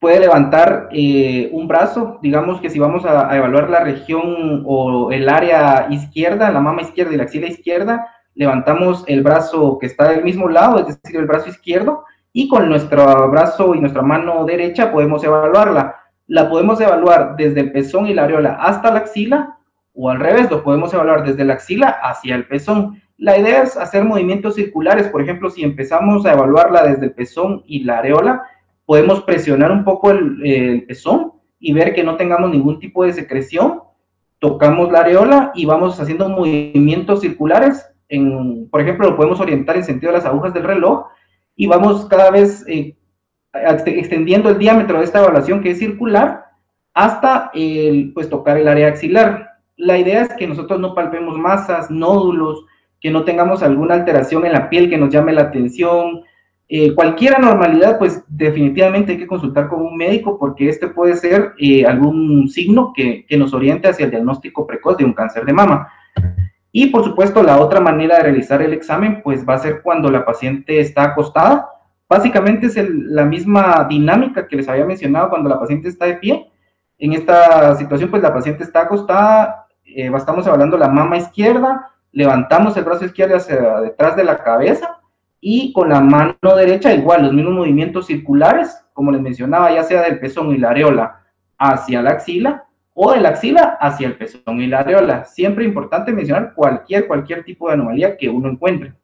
puede 0.00 0.20
levantar 0.20 0.88
eh, 0.92 1.50
un 1.52 1.66
brazo, 1.66 2.18
digamos 2.22 2.60
que 2.60 2.70
si 2.70 2.78
vamos 2.78 3.04
a, 3.04 3.36
evaluar 3.36 3.68
la 3.68 3.80
región 3.80 4.62
o 4.66 5.10
el 5.10 5.28
área 5.28 5.88
izquierda, 5.90 6.50
la 6.50 6.60
mama 6.60 6.82
izquierda 6.82 7.12
y 7.12 7.16
la 7.16 7.24
axila 7.24 7.48
izquierda, 7.48 8.06
levantamos 8.34 9.04
el 9.08 9.22
brazo 9.22 9.78
que 9.78 9.86
está 9.86 10.10
del 10.10 10.22
mismo 10.22 10.48
lado, 10.48 10.78
es 10.78 10.86
decir, 10.86 11.18
el 11.18 11.26
brazo 11.26 11.48
izquierdo, 11.48 12.04
y 12.32 12.48
con 12.48 12.68
nuestro 12.68 13.28
brazo 13.30 13.74
y 13.74 13.80
nuestra 13.80 14.02
mano 14.02 14.44
derecha 14.44 14.92
podemos 14.92 15.24
evaluarla. 15.24 15.96
La 16.28 16.48
podemos 16.48 16.80
evaluar 16.80 17.34
desde 17.36 17.60
el 17.60 17.72
pezón 17.72 18.06
y 18.06 18.14
la 18.14 18.24
areola 18.24 18.58
hasta 18.60 18.92
la 18.92 19.00
axila, 19.00 19.56
o 19.94 20.10
al 20.10 20.20
revés, 20.20 20.48
lo 20.48 20.62
podemos 20.62 20.94
evaluar 20.94 21.24
desde 21.24 21.44
la 21.44 21.54
axila 21.54 21.88
hacia 21.88 22.36
el 22.36 22.46
pezón. 22.46 23.02
La 23.16 23.36
idea 23.36 23.64
es 23.64 23.76
hacer 23.76 24.04
movimientos 24.04 24.54
circulares, 24.54 25.08
por 25.08 25.20
ejemplo, 25.20 25.50
si 25.50 25.64
empezamos 25.64 26.24
a 26.24 26.34
evaluarla 26.34 26.84
desde 26.84 27.06
el 27.06 27.12
pezón 27.12 27.64
y 27.66 27.82
la 27.82 27.98
areola, 27.98 28.44
podemos 28.88 29.22
presionar 29.24 29.70
un 29.70 29.84
poco 29.84 30.10
el, 30.10 30.86
pezón 30.88 31.34
y 31.60 31.74
ver 31.74 31.92
que 31.92 32.02
no 32.02 32.16
tengamos 32.16 32.50
ningún 32.50 32.80
tipo 32.80 33.04
de 33.04 33.12
secreción. 33.12 33.82
Tocamos 34.38 34.90
la 34.90 35.00
areola 35.00 35.52
y 35.54 35.66
vamos 35.66 36.00
haciendo 36.00 36.30
movimientos 36.30 37.20
circulares. 37.20 37.86
En, 38.08 38.66
por 38.70 38.80
ejemplo, 38.80 39.10
lo 39.10 39.16
podemos 39.16 39.40
orientar 39.40 39.76
en 39.76 39.84
sentido 39.84 40.10
de 40.10 40.16
las 40.16 40.24
agujas 40.24 40.54
del 40.54 40.62
reloj 40.62 41.04
y 41.54 41.66
vamos 41.66 42.06
cada 42.06 42.30
vez 42.30 42.64
eh, 42.66 42.96
extendiendo 43.52 44.48
el 44.48 44.56
diámetro 44.56 45.00
de 45.00 45.04
esta 45.04 45.18
evaluación 45.18 45.60
que 45.62 45.72
es 45.72 45.78
circular 45.78 46.46
hasta 46.94 47.50
el, 47.52 48.12
pues, 48.14 48.30
tocar 48.30 48.56
el 48.56 48.68
área 48.68 48.88
axilar. 48.88 49.50
La 49.76 49.98
idea 49.98 50.22
es 50.22 50.32
que 50.32 50.46
nosotros 50.46 50.80
no 50.80 50.94
palpemos 50.94 51.36
masas, 51.36 51.90
nódulos, 51.90 52.64
que 53.02 53.10
no 53.10 53.24
tengamos 53.24 53.62
alguna 53.62 53.96
alteración 53.96 54.46
en 54.46 54.52
la 54.54 54.70
piel 54.70 54.88
que 54.88 54.96
nos 54.96 55.10
llame 55.10 55.34
la 55.34 55.42
atención, 55.42 56.22
eh, 56.70 56.94
cualquier 56.94 57.34
anormalidad, 57.34 57.98
pues 57.98 58.22
definitivamente 58.28 59.12
hay 59.12 59.18
que 59.18 59.26
consultar 59.26 59.68
con 59.68 59.80
un 59.80 59.96
médico 59.96 60.38
porque 60.38 60.68
este 60.68 60.88
puede 60.88 61.16
ser 61.16 61.54
eh, 61.58 61.86
algún 61.86 62.46
signo 62.50 62.92
que, 62.94 63.24
nos 63.38 63.54
oriente 63.54 63.88
hacia 63.88 64.04
el 64.04 64.10
diagnóstico 64.10 64.66
precoz 64.66 64.98
de 64.98 65.06
un 65.06 65.14
cáncer 65.14 65.46
de 65.46 65.54
mama. 65.54 65.88
Y 66.70 66.88
por 66.88 67.04
supuesto, 67.04 67.42
la 67.42 67.58
otra 67.58 67.80
manera 67.80 68.16
de 68.16 68.24
realizar 68.24 68.60
el 68.60 68.74
examen, 68.74 69.22
pues 69.22 69.48
va 69.48 69.54
a 69.54 69.58
ser 69.60 69.80
cuando 69.80 70.10
la 70.10 70.26
paciente 70.26 70.78
está 70.78 71.04
acostada. 71.04 71.70
Básicamente 72.06 72.66
es 72.66 72.76
la 72.76 73.24
misma 73.24 73.86
dinámica 73.88 74.46
que 74.46 74.56
les 74.56 74.68
había 74.68 74.84
mencionado 74.84 75.30
cuando 75.30 75.48
la 75.48 75.58
paciente 75.58 75.88
está 75.88 76.04
de 76.04 76.16
pie. 76.16 76.50
En 76.98 77.14
esta 77.14 77.76
situación, 77.76 78.10
pues 78.10 78.22
la 78.22 78.34
paciente 78.34 78.64
está 78.64 78.82
acostada, 78.82 79.66
eh, 79.86 80.10
estamos 80.14 80.46
evaluando 80.46 80.76
la 80.76 80.88
mama 80.88 81.16
izquierda, 81.16 81.90
levantamos 82.12 82.76
el 82.76 82.84
brazo 82.84 83.06
izquierdo 83.06 83.36
hacia 83.36 83.80
detrás 83.80 84.16
de 84.16 84.24
la 84.24 84.42
cabeza 84.42 84.97
y 85.40 85.72
con 85.72 85.90
la 85.90 86.00
mano 86.00 86.36
derecha 86.56 86.92
igual, 86.94 87.22
los 87.22 87.32
mismos 87.32 87.54
movimientos 87.54 88.06
circulares, 88.06 88.84
como 88.92 89.12
les 89.12 89.20
mencionaba, 89.20 89.72
ya 89.72 89.84
sea 89.84 90.02
del 90.02 90.18
pezón 90.18 90.54
y 90.54 90.58
la 90.58 90.70
areola 90.70 91.20
hacia 91.58 92.02
la 92.02 92.10
axila 92.10 92.64
o 92.94 93.12
de 93.12 93.20
la 93.20 93.30
axila 93.30 93.78
hacia 93.80 94.08
el 94.08 94.16
pezón 94.16 94.60
y 94.60 94.66
la 94.66 94.80
areola. 94.80 95.24
Siempre 95.24 95.64
importante 95.64 96.12
mencionar 96.12 96.54
cualquier, 96.54 97.06
cualquier 97.06 97.44
tipo 97.44 97.68
de 97.68 97.74
anomalía 97.74 98.16
que 98.16 98.28
uno 98.28 98.48
encuentre. 98.48 98.94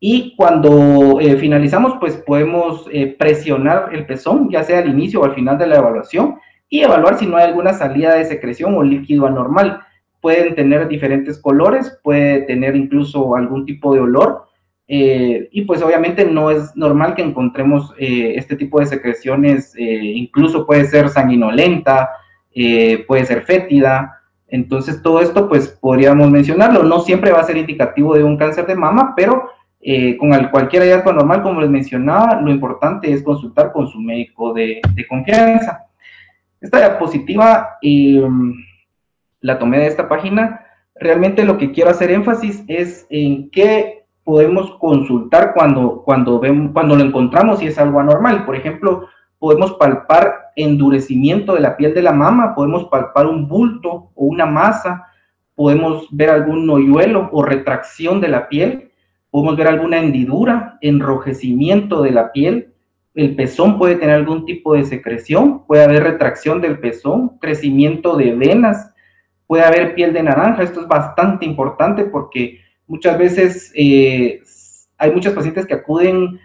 Y 0.00 0.34
cuando 0.34 1.20
eh, 1.20 1.36
finalizamos, 1.36 1.98
pues 2.00 2.16
podemos 2.16 2.86
eh, 2.90 3.14
presionar 3.18 3.90
el 3.94 4.06
pezón, 4.06 4.48
ya 4.50 4.64
sea 4.64 4.78
al 4.78 4.88
inicio 4.88 5.20
o 5.20 5.24
al 5.24 5.34
final 5.34 5.58
de 5.58 5.66
la 5.66 5.76
evaluación, 5.76 6.38
y 6.70 6.80
evaluar 6.80 7.18
si 7.18 7.26
no 7.26 7.36
hay 7.36 7.44
alguna 7.44 7.74
salida 7.74 8.14
de 8.14 8.24
secreción 8.24 8.74
o 8.74 8.82
líquido 8.82 9.26
anormal. 9.26 9.80
Pueden 10.20 10.54
tener 10.54 10.88
diferentes 10.88 11.38
colores, 11.38 12.00
puede 12.02 12.42
tener 12.42 12.76
incluso 12.76 13.36
algún 13.36 13.66
tipo 13.66 13.94
de 13.94 14.00
olor, 14.00 14.49
eh, 14.92 15.48
y 15.52 15.62
pues 15.62 15.82
obviamente 15.82 16.24
no 16.24 16.50
es 16.50 16.74
normal 16.74 17.14
que 17.14 17.22
encontremos 17.22 17.94
eh, 17.96 18.32
este 18.34 18.56
tipo 18.56 18.80
de 18.80 18.86
secreciones, 18.86 19.72
eh, 19.76 19.84
incluso 19.84 20.66
puede 20.66 20.84
ser 20.86 21.08
sanguinolenta, 21.08 22.10
puede 23.06 23.24
ser 23.24 23.42
fétida. 23.42 24.20
Entonces 24.48 25.00
todo 25.00 25.20
esto 25.20 25.48
pues 25.48 25.68
podríamos 25.68 26.28
mencionarlo. 26.28 26.82
No 26.82 27.02
siempre 27.02 27.30
va 27.30 27.38
a 27.38 27.44
ser 27.44 27.56
indicativo 27.56 28.16
de 28.16 28.24
un 28.24 28.36
cáncer 28.36 28.66
de 28.66 28.74
mama, 28.74 29.14
pero 29.16 29.48
con 30.18 30.30
cualquier 30.48 30.82
hallazgo 30.82 31.12
normal, 31.12 31.44
como 31.44 31.60
les 31.60 31.70
mencionaba, 31.70 32.40
lo 32.40 32.50
importante 32.50 33.12
es 33.12 33.22
consultar 33.22 33.70
con 33.70 33.86
su 33.86 34.00
médico 34.00 34.52
de, 34.52 34.80
de 34.92 35.06
confianza. 35.06 35.84
Esta 36.60 36.78
diapositiva 36.78 37.78
la 39.40 39.58
tomé 39.60 39.78
de 39.78 39.86
esta 39.86 40.08
página. 40.08 40.66
Realmente 40.96 41.44
lo 41.44 41.58
que 41.58 41.70
quiero 41.70 41.90
hacer 41.90 42.10
énfasis 42.10 42.64
es 42.66 43.06
en 43.08 43.50
qué 43.50 43.99
podemos 44.24 44.72
consultar 44.78 45.52
cuando, 45.54 46.02
cuando, 46.02 46.38
vemos, 46.38 46.72
cuando 46.72 46.96
lo 46.96 47.04
encontramos 47.04 47.62
y 47.62 47.66
es 47.66 47.78
algo 47.78 48.00
anormal. 48.00 48.44
Por 48.44 48.56
ejemplo, 48.56 49.06
podemos 49.38 49.74
palpar 49.74 50.50
endurecimiento 50.56 51.54
de 51.54 51.60
la 51.60 51.76
piel 51.76 51.94
de 51.94 52.02
la 52.02 52.12
mama, 52.12 52.54
podemos 52.54 52.84
palpar 52.84 53.26
un 53.26 53.48
bulto 53.48 54.10
o 54.14 54.26
una 54.26 54.46
masa, 54.46 55.06
podemos 55.54 56.06
ver 56.10 56.30
algún 56.30 56.68
hoyuelo 56.68 57.28
o 57.32 57.42
retracción 57.42 58.20
de 58.20 58.28
la 58.28 58.48
piel, 58.48 58.90
podemos 59.30 59.56
ver 59.56 59.68
alguna 59.68 59.98
hendidura, 59.98 60.78
enrojecimiento 60.80 62.02
de 62.02 62.10
la 62.10 62.32
piel, 62.32 62.70
el 63.14 63.34
pezón 63.34 63.76
puede 63.78 63.96
tener 63.96 64.14
algún 64.14 64.44
tipo 64.44 64.74
de 64.74 64.84
secreción, 64.84 65.66
puede 65.66 65.84
haber 65.84 66.04
retracción 66.04 66.60
del 66.60 66.78
pezón, 66.78 67.38
crecimiento 67.40 68.16
de 68.16 68.34
venas, 68.34 68.94
puede 69.46 69.64
haber 69.64 69.94
piel 69.94 70.12
de 70.12 70.22
naranja. 70.22 70.62
Esto 70.62 70.82
es 70.82 70.88
bastante 70.88 71.44
importante 71.44 72.04
porque 72.04 72.60
muchas 72.90 73.16
veces 73.16 73.72
eh, 73.76 74.42
hay 74.98 75.12
muchas 75.12 75.32
pacientes 75.32 75.64
que 75.64 75.74
acuden, 75.74 76.40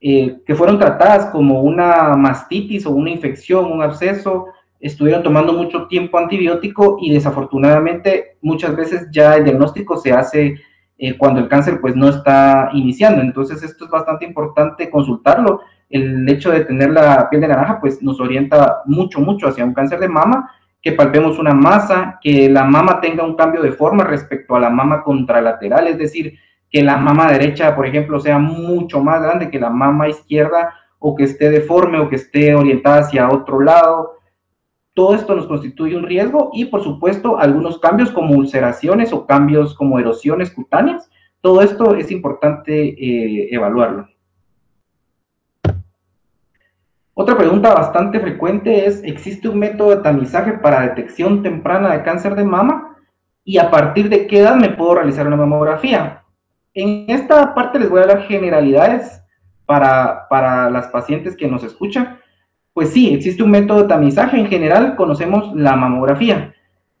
eh, 0.00 0.38
que 0.44 0.54
fueron 0.56 0.78
tratadas 0.78 1.26
como 1.26 1.62
una 1.62 2.16
mastitis 2.16 2.84
o 2.86 2.90
una 2.90 3.10
infección, 3.10 3.70
un 3.70 3.80
absceso, 3.80 4.46
estuvieron 4.80 5.22
tomando 5.22 5.52
mucho 5.52 5.86
tiempo 5.86 6.18
antibiótico 6.18 6.98
y 7.00 7.12
desafortunadamente 7.12 8.36
muchas 8.42 8.74
veces 8.74 9.08
ya 9.12 9.36
el 9.36 9.44
diagnóstico 9.44 9.96
se 9.96 10.12
hace 10.12 10.56
eh, 10.98 11.16
cuando 11.16 11.38
el 11.38 11.48
cáncer 11.48 11.80
pues 11.80 11.94
no 11.94 12.08
está 12.08 12.70
iniciando. 12.72 13.22
Entonces 13.22 13.62
esto 13.62 13.84
es 13.84 13.90
bastante 13.90 14.24
importante 14.24 14.90
consultarlo. 14.90 15.60
El 15.88 16.28
hecho 16.28 16.50
de 16.50 16.64
tener 16.64 16.90
la 16.90 17.30
piel 17.30 17.42
de 17.42 17.48
naranja 17.48 17.80
pues 17.80 18.02
nos 18.02 18.18
orienta 18.20 18.82
mucho, 18.86 19.20
mucho 19.20 19.46
hacia 19.46 19.64
un 19.64 19.72
cáncer 19.72 20.00
de 20.00 20.08
mama 20.08 20.50
que 20.86 20.92
palpemos 20.92 21.40
una 21.40 21.52
masa, 21.52 22.20
que 22.22 22.48
la 22.48 22.62
mama 22.62 23.00
tenga 23.00 23.24
un 23.24 23.34
cambio 23.34 23.60
de 23.60 23.72
forma 23.72 24.04
respecto 24.04 24.54
a 24.54 24.60
la 24.60 24.70
mama 24.70 25.02
contralateral, 25.02 25.88
es 25.88 25.98
decir, 25.98 26.38
que 26.70 26.80
la 26.80 26.96
mama 26.96 27.32
derecha, 27.32 27.74
por 27.74 27.86
ejemplo, 27.86 28.20
sea 28.20 28.38
mucho 28.38 29.02
más 29.02 29.20
grande 29.20 29.50
que 29.50 29.58
la 29.58 29.68
mama 29.68 30.08
izquierda 30.08 30.74
o 31.00 31.16
que 31.16 31.24
esté 31.24 31.50
deforme 31.50 31.98
o 31.98 32.08
que 32.08 32.14
esté 32.14 32.54
orientada 32.54 33.00
hacia 33.00 33.28
otro 33.28 33.58
lado. 33.58 34.12
Todo 34.94 35.16
esto 35.16 35.34
nos 35.34 35.48
constituye 35.48 35.96
un 35.96 36.04
riesgo 36.04 36.50
y, 36.52 36.66
por 36.66 36.84
supuesto, 36.84 37.36
algunos 37.36 37.80
cambios 37.80 38.12
como 38.12 38.36
ulceraciones 38.36 39.12
o 39.12 39.26
cambios 39.26 39.74
como 39.74 39.98
erosiones 39.98 40.52
cutáneas. 40.52 41.10
Todo 41.40 41.62
esto 41.62 41.96
es 41.96 42.12
importante 42.12 42.90
eh, 42.90 43.48
evaluarlo. 43.50 44.06
Otra 47.18 47.38
pregunta 47.38 47.72
bastante 47.72 48.20
frecuente 48.20 48.84
es, 48.84 49.02
¿existe 49.02 49.48
un 49.48 49.58
método 49.58 49.88
de 49.88 50.02
tamizaje 50.02 50.52
para 50.52 50.82
detección 50.82 51.42
temprana 51.42 51.94
de 51.94 52.02
cáncer 52.02 52.34
de 52.34 52.44
mama? 52.44 52.94
¿Y 53.42 53.56
a 53.56 53.70
partir 53.70 54.10
de 54.10 54.26
qué 54.26 54.40
edad 54.40 54.54
me 54.54 54.68
puedo 54.68 54.96
realizar 54.96 55.26
una 55.26 55.36
mamografía? 55.36 56.24
En 56.74 57.06
esta 57.08 57.54
parte 57.54 57.78
les 57.78 57.88
voy 57.88 58.02
a 58.02 58.06
dar 58.06 58.22
generalidades 58.24 59.22
para, 59.64 60.28
para 60.28 60.68
las 60.68 60.88
pacientes 60.88 61.34
que 61.38 61.48
nos 61.48 61.64
escuchan. 61.64 62.18
Pues 62.74 62.90
sí, 62.90 63.14
existe 63.14 63.42
un 63.42 63.50
método 63.50 63.84
de 63.84 63.88
tamizaje. 63.88 64.38
En 64.38 64.48
general 64.48 64.94
conocemos 64.94 65.56
la 65.56 65.74
mamografía. 65.74 66.54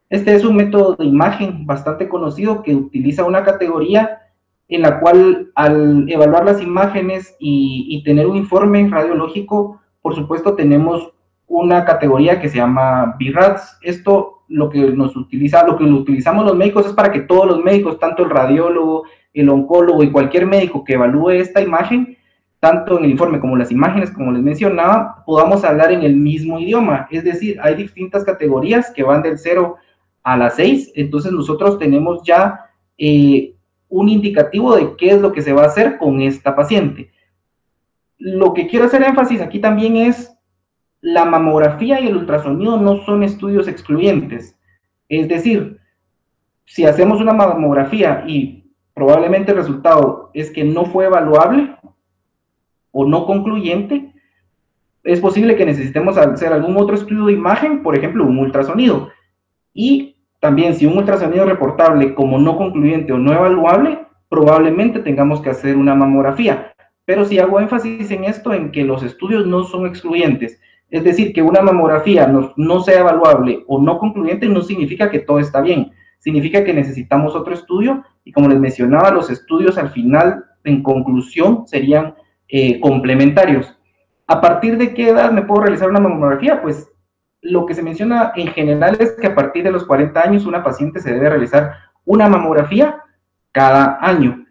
Este 0.08 0.34
es 0.34 0.46
un 0.46 0.56
método 0.56 0.96
de 0.96 1.04
imagen 1.04 1.66
bastante 1.66 2.08
conocido 2.08 2.62
que 2.62 2.74
utiliza 2.74 3.22
una 3.22 3.44
categoría 3.44 4.22
en 4.68 4.80
la 4.80 4.98
cual 4.98 5.52
al 5.54 6.10
evaluar 6.10 6.46
las 6.46 6.62
imágenes 6.62 7.36
y, 7.38 7.86
y 7.90 8.02
tener 8.02 8.26
un 8.26 8.38
informe 8.38 8.88
radiológico 8.88 9.82
por 10.06 10.14
supuesto, 10.14 10.54
tenemos 10.54 11.10
una 11.48 11.84
categoría 11.84 12.40
que 12.40 12.48
se 12.48 12.58
llama 12.58 13.16
BIRATS. 13.18 13.78
Esto 13.82 14.44
lo 14.46 14.70
que 14.70 14.78
nos 14.78 15.16
utiliza, 15.16 15.66
lo 15.66 15.76
que 15.76 15.82
utilizamos 15.82 16.44
los 16.44 16.54
médicos 16.54 16.86
es 16.86 16.92
para 16.92 17.10
que 17.10 17.22
todos 17.22 17.44
los 17.44 17.64
médicos, 17.64 17.98
tanto 17.98 18.22
el 18.22 18.30
radiólogo, 18.30 19.02
el 19.34 19.48
oncólogo 19.48 20.04
y 20.04 20.12
cualquier 20.12 20.46
médico 20.46 20.84
que 20.84 20.92
evalúe 20.92 21.30
esta 21.30 21.60
imagen, 21.60 22.16
tanto 22.60 22.96
en 22.96 23.04
el 23.06 23.10
informe 23.10 23.40
como 23.40 23.56
las 23.56 23.72
imágenes, 23.72 24.12
como 24.12 24.30
les 24.30 24.44
mencionaba, 24.44 25.24
podamos 25.26 25.64
hablar 25.64 25.90
en 25.90 26.04
el 26.04 26.14
mismo 26.14 26.60
idioma. 26.60 27.08
Es 27.10 27.24
decir, 27.24 27.58
hay 27.60 27.74
distintas 27.74 28.22
categorías 28.22 28.92
que 28.92 29.02
van 29.02 29.22
del 29.22 29.38
0 29.38 29.74
a 30.22 30.36
la 30.36 30.50
6, 30.50 30.92
entonces 30.94 31.32
nosotros 31.32 31.80
tenemos 31.80 32.22
ya 32.22 32.60
eh, 32.96 33.56
un 33.88 34.08
indicativo 34.08 34.76
de 34.76 34.94
qué 34.96 35.10
es 35.10 35.20
lo 35.20 35.32
que 35.32 35.42
se 35.42 35.52
va 35.52 35.64
a 35.64 35.66
hacer 35.66 35.98
con 35.98 36.22
esta 36.22 36.54
paciente 36.54 37.10
lo 38.18 38.54
que 38.54 38.66
quiero 38.66 38.86
hacer 38.86 39.02
énfasis 39.02 39.40
aquí 39.40 39.58
también 39.60 39.96
es 39.96 40.36
la 41.00 41.24
mamografía 41.24 42.00
y 42.00 42.08
el 42.08 42.16
ultrasonido 42.16 42.78
no 42.78 43.04
son 43.04 43.22
estudios 43.22 43.68
excluyentes. 43.68 44.58
Es 45.08 45.28
decir, 45.28 45.78
si 46.64 46.84
hacemos 46.84 47.20
una 47.20 47.32
mamografía 47.32 48.24
y 48.26 48.72
probablemente 48.94 49.52
el 49.52 49.58
resultado 49.58 50.30
es 50.34 50.50
que 50.50 50.64
no 50.64 50.86
fue 50.86 51.04
evaluable 51.04 51.76
o 52.90 53.06
no 53.06 53.26
concluyente, 53.26 54.12
es 55.04 55.20
posible 55.20 55.54
que 55.54 55.66
necesitemos 55.66 56.18
hacer 56.18 56.52
algún 56.52 56.76
otro 56.76 56.96
estudio 56.96 57.26
de 57.26 57.34
imagen, 57.34 57.82
por 57.82 57.96
ejemplo, 57.96 58.24
un 58.24 58.38
ultrasonido. 58.38 59.10
Y 59.72 60.16
también 60.40 60.74
si 60.74 60.86
un 60.86 60.98
ultrasonido 60.98 61.44
reportable 61.44 62.14
como 62.14 62.38
no 62.38 62.56
concluyente 62.56 63.12
o 63.12 63.18
no 63.18 63.32
evaluable, 63.32 64.06
probablemente 64.28 64.98
tengamos 65.00 65.40
que 65.40 65.50
hacer 65.50 65.76
una 65.76 65.94
mamografía. 65.94 66.74
Pero 67.06 67.24
sí 67.24 67.38
hago 67.38 67.58
énfasis 67.58 68.10
en 68.10 68.24
esto, 68.24 68.52
en 68.52 68.70
que 68.70 68.84
los 68.84 69.02
estudios 69.02 69.46
no 69.46 69.64
son 69.64 69.86
excluyentes. 69.86 70.60
Es 70.90 71.02
decir, 71.02 71.32
que 71.32 71.42
una 71.42 71.62
mamografía 71.62 72.26
no, 72.26 72.80
sea 72.80 73.00
evaluable 73.00 73.64
o 73.66 73.80
no 73.80 73.98
concluyente 73.98 74.46
no 74.48 74.60
significa 74.60 75.10
que 75.10 75.20
todo 75.20 75.38
está 75.38 75.60
bien. 75.60 75.92
Significa 76.18 76.64
que 76.64 76.74
necesitamos 76.74 77.34
otro 77.34 77.54
estudio 77.54 78.04
y 78.24 78.32
como 78.32 78.48
les 78.48 78.58
mencionaba, 78.58 79.10
los 79.10 79.30
estudios 79.30 79.78
al 79.78 79.90
final, 79.90 80.44
en 80.64 80.82
conclusión, 80.82 81.66
serían 81.66 82.14
eh, 82.48 82.80
complementarios. 82.80 83.76
¿A 84.26 84.40
partir 84.40 84.76
de 84.76 84.92
qué 84.92 85.10
edad 85.10 85.30
me 85.30 85.42
puedo 85.42 85.62
realizar 85.62 85.88
una 85.88 86.00
mamografía? 86.00 86.60
Pues 86.60 86.90
lo 87.40 87.66
que 87.66 87.74
se 87.74 87.82
menciona 87.82 88.32
en 88.34 88.48
general 88.48 88.96
es 88.98 89.12
que 89.12 89.28
a 89.28 89.34
partir 89.34 89.62
de 89.64 89.70
los 89.70 89.84
40 89.84 90.20
años 90.20 90.46
una 90.46 90.64
paciente 90.64 91.00
se 91.00 91.12
debe 91.12 91.30
realizar 91.30 91.74
una 92.04 92.28
mamografía 92.28 93.02
cada 93.52 93.98
año. 94.00 94.45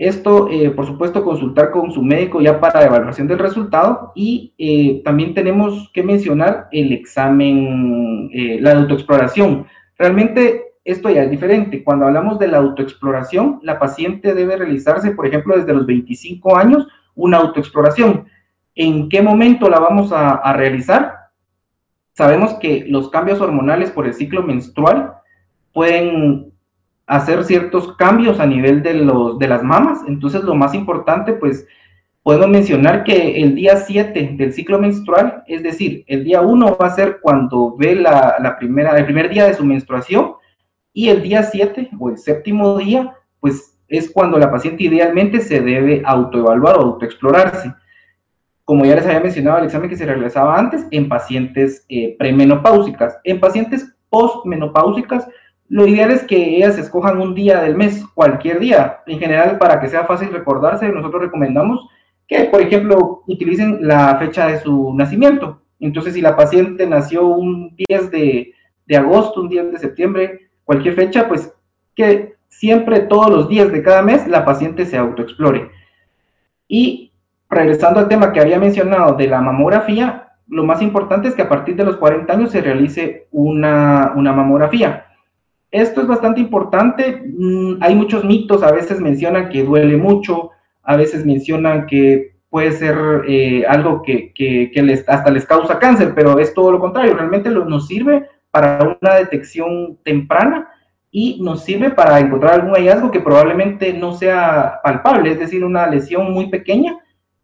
Esto, 0.00 0.48
eh, 0.50 0.70
por 0.70 0.86
supuesto, 0.86 1.22
consultar 1.22 1.70
con 1.70 1.92
su 1.92 2.02
médico 2.02 2.40
ya 2.40 2.58
para 2.58 2.86
evaluación 2.86 3.28
del 3.28 3.38
resultado 3.38 4.12
y 4.14 4.54
eh, 4.56 5.02
también 5.04 5.34
tenemos 5.34 5.90
que 5.92 6.02
mencionar 6.02 6.68
el 6.72 6.94
examen, 6.94 8.30
eh, 8.32 8.56
la 8.62 8.72
autoexploración. 8.72 9.66
Realmente 9.98 10.72
esto 10.86 11.10
ya 11.10 11.24
es 11.24 11.30
diferente. 11.30 11.84
Cuando 11.84 12.06
hablamos 12.06 12.38
de 12.38 12.48
la 12.48 12.56
autoexploración, 12.56 13.60
la 13.62 13.78
paciente 13.78 14.32
debe 14.32 14.56
realizarse, 14.56 15.10
por 15.10 15.26
ejemplo, 15.26 15.54
desde 15.54 15.74
los 15.74 15.84
25 15.84 16.56
años, 16.56 16.88
una 17.14 17.36
autoexploración. 17.36 18.24
¿En 18.74 19.10
qué 19.10 19.20
momento 19.20 19.68
la 19.68 19.80
vamos 19.80 20.12
a 20.14 20.50
realizar? 20.54 21.14
Sabemos 22.14 22.54
que 22.54 22.86
los 22.88 23.10
cambios 23.10 23.42
hormonales 23.42 23.90
por 23.90 24.06
el 24.06 24.14
ciclo 24.14 24.42
menstrual 24.42 25.12
pueden 25.74 26.49
hacer 27.10 27.42
ciertos 27.42 27.96
cambios 27.96 28.38
a 28.38 28.46
nivel 28.46 28.84
de, 28.84 28.94
los, 28.94 29.36
de 29.38 29.48
las 29.48 29.64
mamas. 29.64 29.98
Entonces, 30.06 30.44
lo 30.44 30.54
más 30.54 30.74
importante, 30.74 31.32
pues, 31.32 31.66
podemos 32.22 32.48
mencionar 32.48 33.02
que 33.02 33.42
el 33.42 33.56
día 33.56 33.78
7 33.78 34.34
del 34.36 34.52
ciclo 34.52 34.78
menstrual, 34.78 35.42
es 35.48 35.64
decir, 35.64 36.04
el 36.06 36.22
día 36.22 36.40
1 36.40 36.78
va 36.80 36.86
a 36.86 36.94
ser 36.94 37.18
cuando 37.20 37.76
ve 37.76 37.96
la, 37.96 38.36
la, 38.40 38.56
primera, 38.56 38.96
el 38.96 39.04
primer 39.06 39.28
día 39.28 39.46
de 39.46 39.54
su 39.54 39.64
menstruación, 39.64 40.34
y 40.92 41.08
el 41.08 41.20
día 41.20 41.42
7 41.42 41.90
o 41.98 42.10
el 42.10 42.18
séptimo 42.18 42.78
día, 42.78 43.12
pues 43.40 43.76
es 43.88 44.08
cuando 44.12 44.38
la 44.38 44.52
paciente 44.52 44.84
idealmente 44.84 45.40
se 45.40 45.60
debe 45.60 46.02
autoevaluar 46.04 46.76
o 46.76 46.82
autoexplorarse. 46.82 47.74
Como 48.64 48.84
ya 48.84 48.94
les 48.94 49.06
había 49.06 49.18
mencionado 49.18 49.58
el 49.58 49.64
examen 49.64 49.90
que 49.90 49.96
se 49.96 50.06
realizaba 50.06 50.56
antes, 50.56 50.86
en 50.92 51.08
pacientes 51.08 51.84
eh, 51.88 52.14
premenopáusicas. 52.16 53.18
En 53.24 53.40
pacientes 53.40 53.96
postmenopáusicas, 54.10 55.26
lo 55.70 55.86
ideal 55.86 56.10
es 56.10 56.24
que 56.24 56.56
ellas 56.56 56.76
escojan 56.78 57.20
un 57.20 57.32
día 57.32 57.60
del 57.62 57.76
mes, 57.76 58.04
cualquier 58.14 58.58
día. 58.58 59.02
En 59.06 59.20
general, 59.20 59.56
para 59.56 59.80
que 59.80 59.88
sea 59.88 60.04
fácil 60.04 60.32
recordarse, 60.32 60.88
nosotros 60.88 61.22
recomendamos 61.22 61.88
que, 62.26 62.44
por 62.46 62.60
ejemplo, 62.60 63.22
utilicen 63.28 63.78
la 63.80 64.16
fecha 64.16 64.48
de 64.48 64.58
su 64.58 64.92
nacimiento. 64.94 65.62
Entonces, 65.78 66.14
si 66.14 66.20
la 66.20 66.36
paciente 66.36 66.88
nació 66.88 67.24
un 67.28 67.76
10 67.88 68.10
de, 68.10 68.52
agosto, 68.96 69.42
un 69.42 69.48
10 69.48 69.70
de 69.70 69.78
septiembre, 69.78 70.50
cualquier 70.64 70.94
fecha, 70.94 71.28
pues 71.28 71.54
que 71.94 72.34
siempre 72.48 73.00
todos 73.00 73.30
los 73.30 73.48
días 73.48 73.70
de 73.70 73.82
cada 73.82 74.02
mes 74.02 74.26
la 74.26 74.44
paciente 74.44 74.84
se 74.84 74.98
autoexplore. 74.98 75.70
Y 76.66 77.12
regresando 77.48 78.00
al 78.00 78.08
tema 78.08 78.32
que 78.32 78.40
había 78.40 78.58
mencionado 78.58 79.14
de 79.14 79.28
la 79.28 79.40
mamografía, 79.40 80.30
lo 80.48 80.64
más 80.64 80.82
importante 80.82 81.28
es 81.28 81.36
que 81.36 81.42
a 81.42 81.48
partir 81.48 81.76
de 81.76 81.84
los 81.84 81.96
40 81.96 82.32
años 82.32 82.50
se 82.50 82.60
realice 82.60 83.28
una, 83.30 84.14
una 84.16 84.32
mamografía. 84.32 85.06
Esto 85.70 86.00
es 86.00 86.06
bastante 86.06 86.40
importante. 86.40 87.22
Mm, 87.26 87.76
hay 87.80 87.94
muchos 87.94 88.24
mitos, 88.24 88.62
a 88.62 88.72
veces 88.72 89.00
mencionan 89.00 89.48
que 89.48 89.62
duele 89.62 89.96
mucho, 89.96 90.50
a 90.82 90.96
veces 90.96 91.24
mencionan 91.24 91.86
que 91.86 92.34
puede 92.48 92.72
ser 92.72 92.96
eh, 93.28 93.64
algo 93.68 94.02
que, 94.02 94.32
les, 94.74 95.08
hasta 95.08 95.30
les 95.30 95.46
causa 95.46 95.78
cáncer, 95.78 96.12
pero 96.14 96.38
es 96.38 96.52
todo 96.52 96.72
lo 96.72 96.80
contrario. 96.80 97.14
Realmente 97.14 97.48
nos 97.50 97.86
sirve 97.86 98.28
para 98.50 98.98
una 99.00 99.14
detección 99.14 99.98
temprana 100.02 100.68
y 101.12 101.40
nos 101.40 101.64
sirve 101.64 101.90
para 101.90 102.18
encontrar 102.18 102.54
algún 102.54 102.74
hallazgo 102.74 103.10
que 103.10 103.20
probablemente 103.20 103.92
no 103.92 104.12
sea 104.12 104.80
palpable, 104.82 105.30
es 105.30 105.38
decir, 105.38 105.64
una 105.64 105.86
lesión 105.86 106.32
muy 106.32 106.48
pequeña 106.48 106.98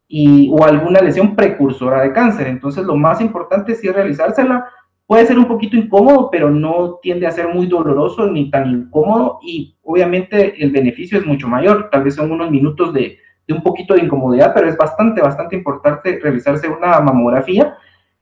y, 0.08 0.50
o 0.52 0.64
alguna 0.64 1.00
lesión 1.00 1.36
precursora 1.36 2.02
de 2.02 2.12
cáncer. 2.12 2.48
Entonces, 2.48 2.84
lo 2.84 2.96
más 2.96 3.20
importante 3.20 3.72
es 3.72 3.82
realizársela 3.94 4.66
Puede 5.06 5.24
ser 5.26 5.38
un 5.38 5.46
poquito 5.46 5.76
incómodo, 5.76 6.30
pero 6.30 6.50
no 6.50 6.98
tiende 7.00 7.28
a 7.28 7.30
ser 7.30 7.46
muy 7.48 7.66
doloroso 7.66 8.26
ni 8.26 8.50
tan 8.50 8.68
incómodo 8.68 9.38
y 9.40 9.76
obviamente 9.84 10.60
el 10.62 10.72
beneficio 10.72 11.16
es 11.18 11.24
mucho 11.24 11.46
mayor. 11.46 11.90
Tal 11.92 12.02
vez 12.02 12.16
son 12.16 12.32
unos 12.32 12.50
minutos 12.50 12.92
de, 12.92 13.18
un 13.48 13.62
poquito 13.62 13.94
de 13.94 14.02
incomodidad, 14.02 14.52
pero 14.52 14.68
es 14.68 14.76
bastante, 14.76 15.20
bastante 15.20 15.54
importante 15.54 16.18
realizarse 16.20 16.68
una 16.68 17.00
mamografía. 17.00 17.76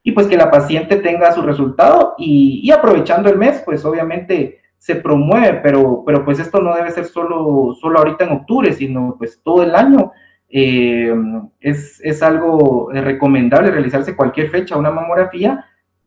y 0.06 0.12
pues 0.12 0.26
que 0.26 0.36
la 0.36 0.50
paciente 0.50 0.96
tenga 0.96 1.32
su 1.32 1.40
resultado 1.40 2.14
y, 2.18 2.70
aprovechando 2.70 3.30
el 3.30 3.38
mes, 3.38 3.62
pues 3.64 3.82
obviamente 3.86 4.60
se 4.76 4.96
promueve, 4.96 5.60
pero, 5.62 6.02
pero 6.04 6.26
pues 6.26 6.38
esto 6.38 6.60
no 6.60 6.74
debe 6.74 6.90
ser 6.90 7.06
solo, 7.06 7.74
solo 7.80 7.98
ahorita 8.00 8.26
en 8.26 8.32
octubre, 8.32 8.72
sino 8.74 9.16
pues 9.16 9.40
todo 9.42 9.62
el 9.62 9.74
año. 9.74 10.12
Eh, 10.50 11.14
es, 11.60 12.00
es, 12.04 12.22
algo 12.22 12.90
recomendable 12.92 13.70
realizarse 13.70 14.14
cualquier 14.14 14.50
fecha 14.50 14.76
una 14.76 14.90
mamografía 14.90 15.64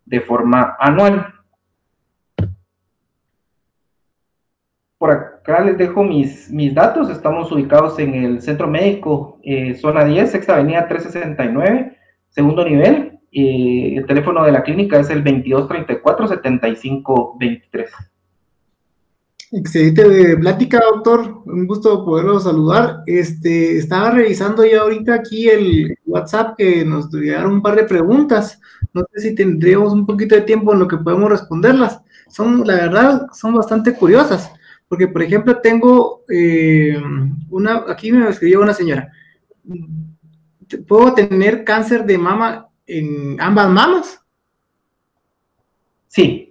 de 0.08 0.22
forma 0.22 0.76
anual. 0.80 1.34
Por 4.98 5.12
acá 5.12 5.60
les 5.62 5.78
dejo 5.78 6.04
mis, 6.04 6.50
mis 6.50 6.74
datos. 6.74 7.10
Estamos 7.10 7.52
ubicados 7.52 8.00
en 8.00 8.16
el 8.16 8.42
Centro 8.42 8.68
Médico, 8.68 9.40
eh, 9.44 9.76
zona 9.76 10.04
10, 10.04 10.32
Sexta 10.32 10.56
Avenida 10.56 10.88
369, 10.88 11.96
segundo 12.30 12.66
nivel. 12.66 13.14
y 13.30 13.98
el 13.98 14.06
teléfono 14.08 14.46
de 14.46 14.54
la 14.54 14.64
clínica 14.64 15.00
es 15.00 15.10
el 15.10 15.22
2234-7523. 15.24 17.90
Excelente 19.50 20.36
plática, 20.38 20.82
doctor. 20.92 21.42
Un 21.46 21.68
gusto 21.68 22.04
poderlo 22.04 22.40
saludar. 22.40 23.04
Este, 23.06 23.78
estaba 23.78 24.12
revisando 24.12 24.66
ya 24.66 24.82
ahorita 24.82 25.14
aquí 25.14 25.48
el 25.48 25.98
WhatsApp 26.06 26.58
que 26.58 26.84
nos 26.84 27.10
llegaron 27.14 27.54
un 27.54 27.62
par 27.62 27.76
de 27.78 27.86
preguntas. 27.86 28.60
No 28.94 29.06
sé 29.14 29.22
si 29.22 29.36
tendríamos 29.36 29.94
un 29.94 30.06
poquito 30.06 30.36
de 30.36 30.42
tiempo 30.42 30.74
en 30.74 30.80
lo 30.80 30.88
que 30.88 30.98
podemos 30.98 31.30
responderlas. 31.30 32.02
Son, 32.28 32.68
la 32.68 32.76
verdad, 32.76 33.28
son 33.32 33.54
bastante 33.54 33.94
curiosas. 33.94 34.52
Porque, 34.90 35.08
por 35.08 35.22
ejemplo, 35.22 35.60
tengo 35.62 36.24
eh, 36.30 37.02
una, 37.50 37.86
aquí 37.88 38.12
me 38.12 38.30
escribió 38.30 38.62
una 38.62 38.74
señora, 38.74 39.12
¿puedo 40.88 41.14
tener 41.14 41.64
cáncer 41.66 42.06
de 42.06 42.18
mama 42.18 42.70
en 42.86 43.40
ambas 43.40 43.70
mamas? 43.70 44.22
Sí. 46.08 46.47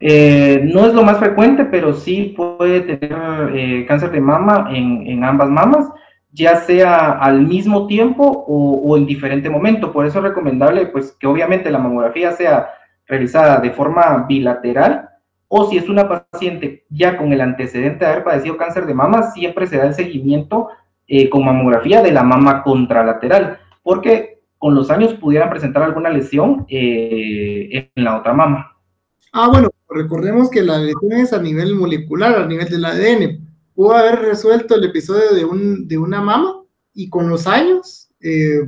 Eh, 0.00 0.60
no 0.72 0.86
es 0.86 0.94
lo 0.94 1.02
más 1.02 1.18
frecuente, 1.18 1.64
pero 1.64 1.94
sí 1.94 2.34
puede 2.36 2.80
tener 2.80 3.52
eh, 3.54 3.86
cáncer 3.86 4.10
de 4.10 4.20
mama 4.20 4.68
en, 4.70 5.24
ambas 5.24 5.48
mamas, 5.48 5.88
ya 6.32 6.56
sea 6.56 7.12
al 7.12 7.42
mismo 7.42 7.86
tiempo 7.86 8.24
o, 8.24 8.80
o, 8.84 8.96
en 8.96 9.06
diferente 9.06 9.48
momento. 9.48 9.92
Por 9.92 10.06
eso 10.06 10.18
es 10.18 10.24
recomendable, 10.24 10.86
pues, 10.86 11.12
que 11.12 11.26
obviamente 11.26 11.70
la 11.70 11.78
mamografía 11.78 12.32
sea 12.32 12.68
realizada 13.06 13.60
de 13.60 13.70
forma 13.70 14.24
bilateral 14.28 15.10
o 15.48 15.70
si 15.70 15.76
es 15.76 15.88
una 15.88 16.08
paciente 16.08 16.84
ya 16.90 17.16
con 17.16 17.32
el 17.32 17.40
antecedente 17.40 18.04
de 18.04 18.10
haber 18.10 18.24
padecido 18.24 18.56
cáncer 18.56 18.86
de 18.86 18.94
mama, 18.94 19.30
siempre 19.30 19.66
se 19.66 19.76
da 19.76 19.86
el 19.86 19.94
seguimiento 19.94 20.68
eh, 21.06 21.28
con 21.28 21.44
mamografía 21.44 22.02
de 22.02 22.10
la 22.10 22.22
mama 22.22 22.62
contralateral, 22.62 23.58
porque 23.82 24.42
con 24.58 24.74
los 24.74 24.90
años 24.90 25.14
pudieran 25.14 25.50
presentar 25.50 25.82
alguna 25.82 26.08
lesión 26.08 26.66
eh, 26.68 27.90
en 27.94 28.04
la 28.04 28.18
otra 28.18 28.32
mama. 28.32 28.76
Ah, 29.32 29.48
bueno, 29.48 29.68
recordemos 29.94 30.50
que 30.50 30.62
la 30.62 30.78
lesión 30.78 31.12
es 31.12 31.32
a 31.32 31.40
nivel 31.40 31.74
molecular, 31.74 32.42
a 32.42 32.46
nivel 32.46 32.68
del 32.68 32.84
ADN. 32.84 33.48
Pudo 33.74 33.94
haber 33.94 34.20
resuelto 34.20 34.74
el 34.74 34.84
episodio 34.84 35.34
de, 35.34 35.44
un, 35.44 35.88
de 35.88 35.98
una 35.98 36.20
mama 36.20 36.62
y 36.92 37.08
con 37.08 37.28
los 37.28 37.46
años 37.46 38.10
eh, 38.20 38.60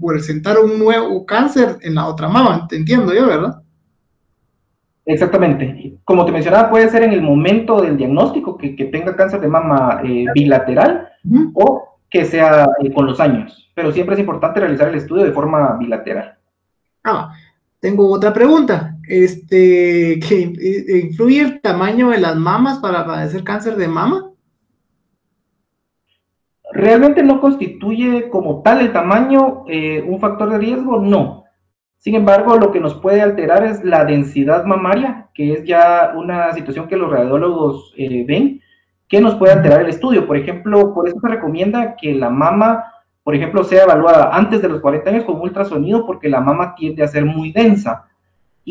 presentar 0.00 0.58
un 0.58 0.78
nuevo 0.78 1.24
cáncer 1.26 1.78
en 1.82 1.94
la 1.94 2.06
otra 2.06 2.28
mama, 2.28 2.66
te 2.68 2.76
entiendo 2.76 3.12
yo, 3.12 3.26
¿verdad? 3.26 3.62
Exactamente. 5.04 5.98
Como 6.04 6.24
te 6.24 6.32
mencionaba, 6.32 6.70
puede 6.70 6.88
ser 6.88 7.02
en 7.02 7.12
el 7.12 7.22
momento 7.22 7.80
del 7.80 7.96
diagnóstico 7.96 8.56
que, 8.56 8.70
tenga 8.92 9.16
cáncer 9.16 9.40
de 9.40 9.48
mama 9.48 10.00
eh, 10.04 10.26
bilateral 10.34 11.08
o 11.54 11.98
que 12.08 12.24
sea 12.24 12.68
eh, 12.82 12.92
con 12.92 13.06
los 13.06 13.18
años, 13.18 13.70
pero 13.74 13.92
siempre 13.92 14.14
es 14.14 14.20
importante 14.20 14.60
realizar 14.60 14.88
el 14.88 14.96
estudio 14.96 15.24
de 15.24 15.32
forma 15.32 15.76
bilateral. 15.78 16.36
Ah, 17.02 17.32
tengo 17.80 18.10
otra 18.10 18.32
pregunta. 18.32 18.96
Este, 19.10 20.20
¿que 20.20 20.52
eh, 20.60 21.00
influye 21.02 21.40
el 21.40 21.60
tamaño 21.60 22.10
de 22.10 22.18
las 22.18 22.36
mamas 22.36 22.78
para 22.78 23.04
padecer 23.04 23.42
cáncer 23.42 23.74
de 23.74 23.88
mama? 23.88 24.30
Realmente 26.72 27.24
no 27.24 27.40
constituye 27.40 28.28
como 28.28 28.62
tal 28.62 28.80
el 28.80 28.92
tamaño 28.92 29.64
un 30.06 30.20
factor 30.20 30.50
de 30.50 30.58
riesgo, 30.58 31.00
no. 31.00 31.40
Sin 32.00 32.14
embargo, 32.14 32.56
lo 32.56 32.70
que 32.70 32.78
nos 32.78 32.94
puede 32.94 33.20
alterar 33.20 33.62
es 33.64 33.84
la 33.84 34.04
densidad 34.04 34.64
mamaria, 34.64 35.28
que 35.34 35.52
es 35.52 35.64
ya 35.64 36.12
una 36.16 36.52
situación 36.54 36.86
que 36.86 36.96
los 36.96 37.10
radiólogos 37.10 37.92
eh, 37.98 38.24
ven, 38.26 38.62
que 39.08 39.20
nos 39.20 39.34
puede 39.34 39.52
alterar 39.52 39.82
el 39.82 39.88
estudio. 39.88 40.26
Por 40.26 40.36
ejemplo, 40.36 40.94
por 40.94 41.08
eso 41.08 41.18
se 41.20 41.28
recomienda 41.28 41.96
que 41.96 42.14
la 42.14 42.30
mama, 42.30 42.84
por 43.24 43.34
ejemplo, 43.34 43.64
sea 43.64 43.82
evaluada 43.82 44.30
antes 44.32 44.62
de 44.62 44.68
los 44.68 44.80
40 44.80 45.10
años 45.10 45.24
con 45.24 45.40
ultrasonido, 45.40 46.06
porque 46.06 46.28
la 46.28 46.40
mama 46.40 46.76
tiende 46.76 47.02
a 47.02 47.08
ser 47.08 47.24
muy 47.24 47.50
densa. 47.50 48.06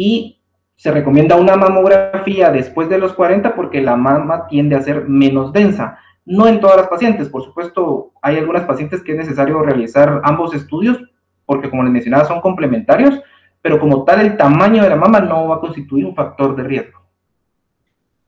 Y 0.01 0.39
se 0.77 0.91
recomienda 0.91 1.35
una 1.35 1.57
mamografía 1.57 2.51
después 2.51 2.87
de 2.87 2.99
los 2.99 3.11
40 3.11 3.53
porque 3.53 3.81
la 3.81 3.97
mama 3.97 4.47
tiende 4.47 4.77
a 4.77 4.81
ser 4.81 5.09
menos 5.09 5.51
densa. 5.51 5.99
No 6.25 6.47
en 6.47 6.61
todas 6.61 6.77
las 6.77 6.87
pacientes, 6.87 7.27
por 7.27 7.43
supuesto, 7.43 8.13
hay 8.21 8.37
algunas 8.37 8.63
pacientes 8.63 9.03
que 9.03 9.11
es 9.11 9.17
necesario 9.17 9.61
realizar 9.61 10.21
ambos 10.23 10.55
estudios 10.55 10.97
porque 11.45 11.69
como 11.69 11.83
les 11.83 11.91
mencionaba 11.91 12.23
son 12.23 12.39
complementarios, 12.39 13.19
pero 13.61 13.77
como 13.77 14.05
tal 14.05 14.21
el 14.21 14.37
tamaño 14.37 14.83
de 14.83 14.89
la 14.89 14.95
mama 14.95 15.19
no 15.19 15.49
va 15.49 15.57
a 15.57 15.59
constituir 15.59 16.05
un 16.05 16.15
factor 16.15 16.55
de 16.55 16.63
riesgo. 16.63 17.01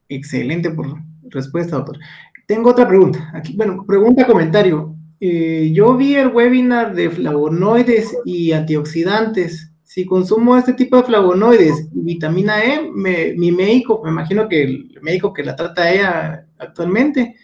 Excelente 0.10 0.72
por 0.72 0.88
respuesta, 1.30 1.78
doctor. 1.78 2.00
Tengo 2.48 2.72
otra 2.72 2.86
pregunta. 2.86 3.32
Aquí, 3.34 3.56
bueno, 3.56 3.86
pregunta, 3.88 4.28
comentario. 4.28 4.94
Eh, 5.22 5.72
yo 5.74 5.96
vi 5.96 6.16
el 6.16 6.28
webinar 6.28 6.94
de 6.94 7.10
flavonoides 7.10 8.18
y 8.26 8.52
antioxidantes. 8.52 9.71
Si 9.92 10.06
consumo 10.06 10.56
este 10.56 10.72
tipo 10.72 10.96
de 10.96 11.04
flavonoides 11.04 11.90
y 11.94 12.00
vitamina 12.00 12.64
E, 12.64 12.90
mi 13.36 13.52
médico, 13.52 14.02
me 14.02 14.10
imagino 14.10 14.48
que 14.48 14.64
el 14.64 15.00
médico 15.02 15.34
que 15.34 15.44
la 15.44 15.54
trata 15.54 15.92
ella 15.92 16.48
actualmente, 16.60 17.36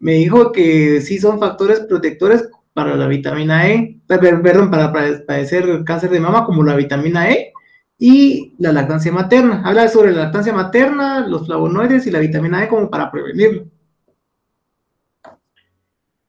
me 0.00 0.14
dijo 0.14 0.50
que 0.50 1.00
sí 1.02 1.18
son 1.18 1.38
factores 1.38 1.78
protectores 1.82 2.48
para 2.72 2.96
la 2.96 3.06
vitamina 3.06 3.70
E, 3.70 4.00
perdón, 4.08 4.72
para 4.72 4.92
padecer 4.92 5.84
cáncer 5.84 6.10
de 6.10 6.18
mama 6.18 6.44
como 6.44 6.64
la 6.64 6.74
vitamina 6.74 7.30
E 7.30 7.52
y 7.96 8.56
la 8.58 8.72
lactancia 8.72 9.12
materna. 9.12 9.62
Habla 9.64 9.86
sobre 9.86 10.10
la 10.10 10.24
lactancia 10.24 10.52
materna, 10.52 11.24
los 11.28 11.46
flavonoides 11.46 12.08
y 12.08 12.10
la 12.10 12.18
vitamina 12.18 12.64
E 12.64 12.68
como 12.68 12.90
para 12.90 13.08
prevenirlo. 13.12 13.68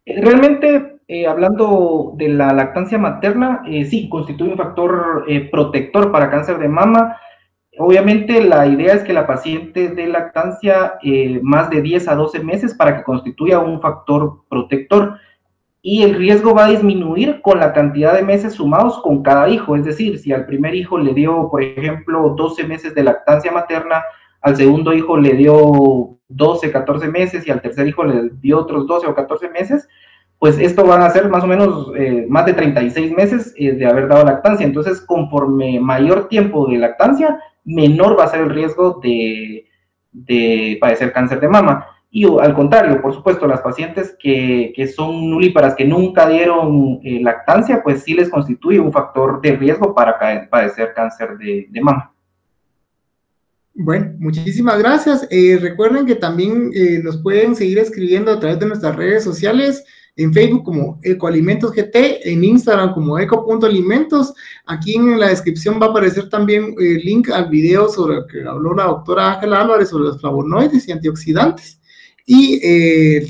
Realmente, 0.06 0.95
eh, 1.08 1.28
hablando 1.28 2.14
de 2.18 2.30
la 2.30 2.52
lactancia 2.54 2.98
materna, 2.98 3.64
eh, 3.68 3.86
sí, 3.86 4.10
constituye 4.10 4.52
un 4.52 4.58
factor 4.58 5.26
eh, 5.28 5.50
protector 5.52 6.12
para 6.12 6.32
cáncer 6.32 6.58
de 6.58 6.68
mama. 6.68 7.18
Obviamente 7.78 8.44
la 8.44 8.66
idea 8.68 8.94
es 8.94 9.04
que 9.04 9.14
la 9.14 9.28
paciente 9.28 9.90
dé 9.90 10.08
lactancia 10.08 10.94
más 11.42 11.70
de 11.70 11.82
10 11.82 12.08
a 12.08 12.16
12 12.16 12.40
meses 12.40 12.74
para 12.74 12.96
que 12.98 13.04
constituya 13.04 13.60
un 13.60 13.82
factor 13.82 14.44
protector 14.50 15.20
y 15.88 16.02
el 16.02 16.16
riesgo 16.16 16.56
va 16.56 16.66
a 16.66 16.70
disminuir 16.70 17.42
con 17.44 17.60
la 17.60 17.72
cantidad 17.72 18.16
de 18.16 18.24
meses 18.24 18.54
sumados 18.54 19.00
con 19.04 19.22
cada 19.22 19.48
hijo. 19.50 19.76
Es 19.76 19.86
decir, 19.86 20.18
si 20.18 20.34
al 20.34 20.48
primer 20.48 20.74
hijo 20.74 20.98
le 20.98 21.14
dio, 21.14 21.48
por 21.52 21.62
ejemplo, 21.62 22.34
12 22.36 22.64
meses 22.64 22.96
de 22.96 23.04
lactancia 23.04 23.52
materna, 23.52 24.04
al 24.42 24.56
segundo 24.56 24.94
hijo 24.94 25.16
le 25.16 25.36
dio 25.36 26.18
12, 26.30 26.72
14 26.72 27.08
meses 27.08 27.46
y 27.46 27.52
al 27.52 27.62
tercer 27.62 27.88
hijo 27.88 28.04
le 28.04 28.32
dio 28.42 28.58
otros 28.60 28.88
12 28.88 29.06
o 29.06 29.14
14 29.14 29.50
meses, 29.50 29.88
pues 30.40 30.60
esto 30.60 30.86
van 30.86 31.02
a 31.02 31.10
ser 31.10 31.30
más 31.30 31.44
o 31.44 31.48
menos 31.48 31.92
eh, 31.98 32.26
más 32.30 32.46
de 32.46 32.54
36 32.54 33.12
meses 33.14 33.54
eh, 33.58 33.72
de 33.72 33.86
haber 33.86 34.08
dado 34.08 34.26
lactancia. 34.26 34.66
Entonces, 34.66 35.02
conforme 35.02 35.80
mayor 35.80 36.28
tiempo 36.28 36.68
de 36.68 36.78
lactancia, 36.78 37.40
menor 37.64 38.20
va 38.20 38.26
a 38.26 38.30
ser 38.30 38.42
el 38.42 38.50
riesgo 38.50 39.00
de, 39.02 39.66
de 40.12 40.78
padecer 40.82 41.14
cáncer 41.14 41.40
de 41.40 41.48
mama. 41.48 41.88
Y 42.12 42.26
al 42.26 42.54
contrario, 42.54 43.02
por 43.02 43.14
supuesto, 43.14 43.48
las 43.48 43.62
pacientes 43.62 44.16
que, 44.20 44.74
son 44.96 45.30
nulíparas, 45.30 45.76
que 45.76 45.86
nunca 45.86 46.30
dieron 46.30 47.00
eh, 47.04 47.20
lactancia, 47.22 47.82
pues 47.84 48.04
sí 48.04 48.14
les 48.14 48.30
constituye 48.30 48.80
un 48.80 48.94
factor 48.94 49.42
de 49.42 49.56
riesgo 49.56 49.94
para 49.94 50.18
padecer 50.50 50.94
cáncer 50.94 51.38
de, 51.38 51.82
mama. 51.82 52.14
Bueno, 53.74 54.14
muchísimas 54.20 54.80
gracias. 54.80 55.28
Recuerden 55.60 56.06
que 56.06 56.16
también 56.16 56.72
nos 57.04 57.22
pueden 57.22 57.54
seguir 57.54 57.80
escribiendo 57.80 58.32
a 58.32 58.40
través 58.40 58.60
de 58.60 58.68
nuestras 58.68 58.96
redes 58.96 59.22
sociales, 59.22 59.84
en 60.18 60.34
Facebook 60.34 60.64
como 60.64 60.98
Ecoalimentos 61.04 61.74
GT, 61.74 62.30
en 62.30 62.44
Instagram 62.44 62.94
como 62.94 63.18
eco.alimentos. 63.20 64.34
Aquí 64.66 64.96
en 64.96 65.20
la 65.20 65.28
descripción 65.30 65.80
va 65.82 65.88
a 65.88 65.90
aparecer 65.90 66.30
también 66.30 66.76
el 66.80 67.00
link 67.00 67.30
al 67.30 67.50
video 67.50 67.90
sobre 67.90 68.18
el 68.18 68.26
que 68.28 68.44
habló 68.48 68.74
la 68.74 68.86
doctora 68.86 69.34
Ángela 69.34 69.62
Álvarez 69.62 69.90
sobre 69.90 70.06
los 70.06 70.22
flavonoides 70.22 70.88
y 70.88 70.92
antioxidantes. 70.92 71.82
Y 72.26 72.60
eh, 72.64 73.28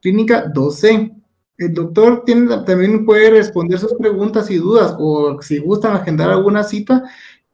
clínica 0.00 0.46
12. 0.46 1.12
El 1.58 1.74
doctor 1.74 2.22
tiene, 2.24 2.58
también 2.64 3.06
puede 3.06 3.30
responder 3.30 3.78
sus 3.78 3.94
preguntas 3.94 4.50
y 4.50 4.56
dudas 4.56 4.94
o 4.98 5.40
si 5.40 5.58
gustan 5.58 5.96
agendar 5.96 6.30
alguna 6.30 6.62
cita 6.62 7.04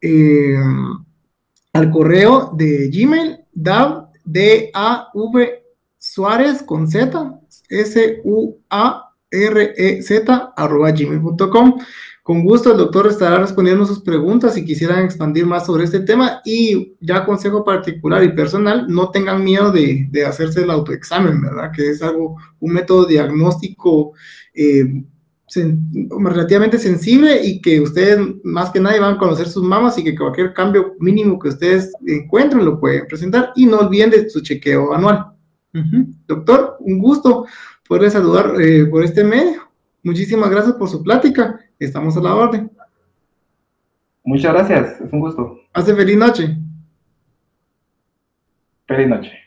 eh, 0.01 0.57
al 1.71 1.89
correo 1.89 2.51
de 2.53 2.89
Gmail, 2.89 3.39
dav, 3.53 4.09
d 4.25 4.71
a 4.73 5.09
v 5.13 5.63
Suárez 5.97 6.61
con 6.63 6.87
Z, 6.87 7.39
S 7.69 8.21
U 8.25 8.57
A 8.69 9.09
R 9.31 9.73
E 9.75 10.01
Z 10.01 10.53
arroba 10.55 10.91
gmail.com. 10.91 11.79
Con 12.23 12.45
gusto 12.45 12.71
el 12.71 12.77
doctor 12.77 13.07
estará 13.07 13.37
respondiendo 13.37 13.85
sus 13.85 13.99
preguntas 13.99 14.53
si 14.53 14.63
quisieran 14.63 15.03
expandir 15.03 15.45
más 15.45 15.65
sobre 15.65 15.83
este 15.83 15.99
tema 15.99 16.41
y 16.45 16.95
ya 17.01 17.25
consejo 17.25 17.65
particular 17.65 18.23
y 18.23 18.31
personal, 18.31 18.85
no 18.87 19.11
tengan 19.11 19.43
miedo 19.43 19.73
de, 19.73 20.07
hacerse 20.25 20.63
el 20.63 20.71
autoexamen, 20.71 21.41
¿verdad? 21.41 21.71
Que 21.75 21.89
es 21.89 22.01
algo, 22.01 22.37
un 22.61 22.71
método 22.71 23.05
diagnóstico 23.05 24.13
eh, 24.53 25.03
relativamente 25.53 26.79
sensible 26.79 27.45
y 27.45 27.61
que 27.61 27.81
ustedes 27.81 28.17
más 28.45 28.69
que 28.69 28.79
nadie 28.79 29.01
van 29.01 29.15
a 29.15 29.19
conocer 29.19 29.49
sus 29.49 29.63
mamas 29.63 29.97
y 29.97 30.03
que 30.05 30.15
cualquier 30.15 30.53
cambio 30.53 30.95
mínimo 30.99 31.37
que 31.37 31.49
ustedes 31.49 31.91
encuentren 32.07 32.63
lo 32.63 32.79
pueden 32.79 33.05
presentar 33.05 33.51
y 33.57 33.65
no 33.65 33.79
olviden 33.79 34.11
de 34.11 34.29
su 34.29 34.39
chequeo 34.39 34.93
anual. 34.93 35.25
Doctor, 36.25 36.77
un 36.79 36.99
gusto 36.99 37.45
poder 37.85 38.09
saludar 38.09 38.53
eh, 38.61 38.85
por 38.85 39.03
este 39.03 39.25
medio. 39.25 39.72
Muchísimas 40.03 40.49
gracias 40.49 40.75
por 40.75 40.89
su 40.89 41.01
plática. 41.01 41.59
Estamos 41.79 42.15
a 42.17 42.21
la 42.21 42.35
orden. 42.35 42.71
Muchas 44.25 44.53
gracias, 44.53 45.01
es 45.01 45.11
un 45.11 45.19
gusto. 45.19 45.59
Hace 45.73 45.95
feliz 45.95 46.17
noche. 46.17 46.57
Feliz 48.85 49.07
noche. 49.07 49.42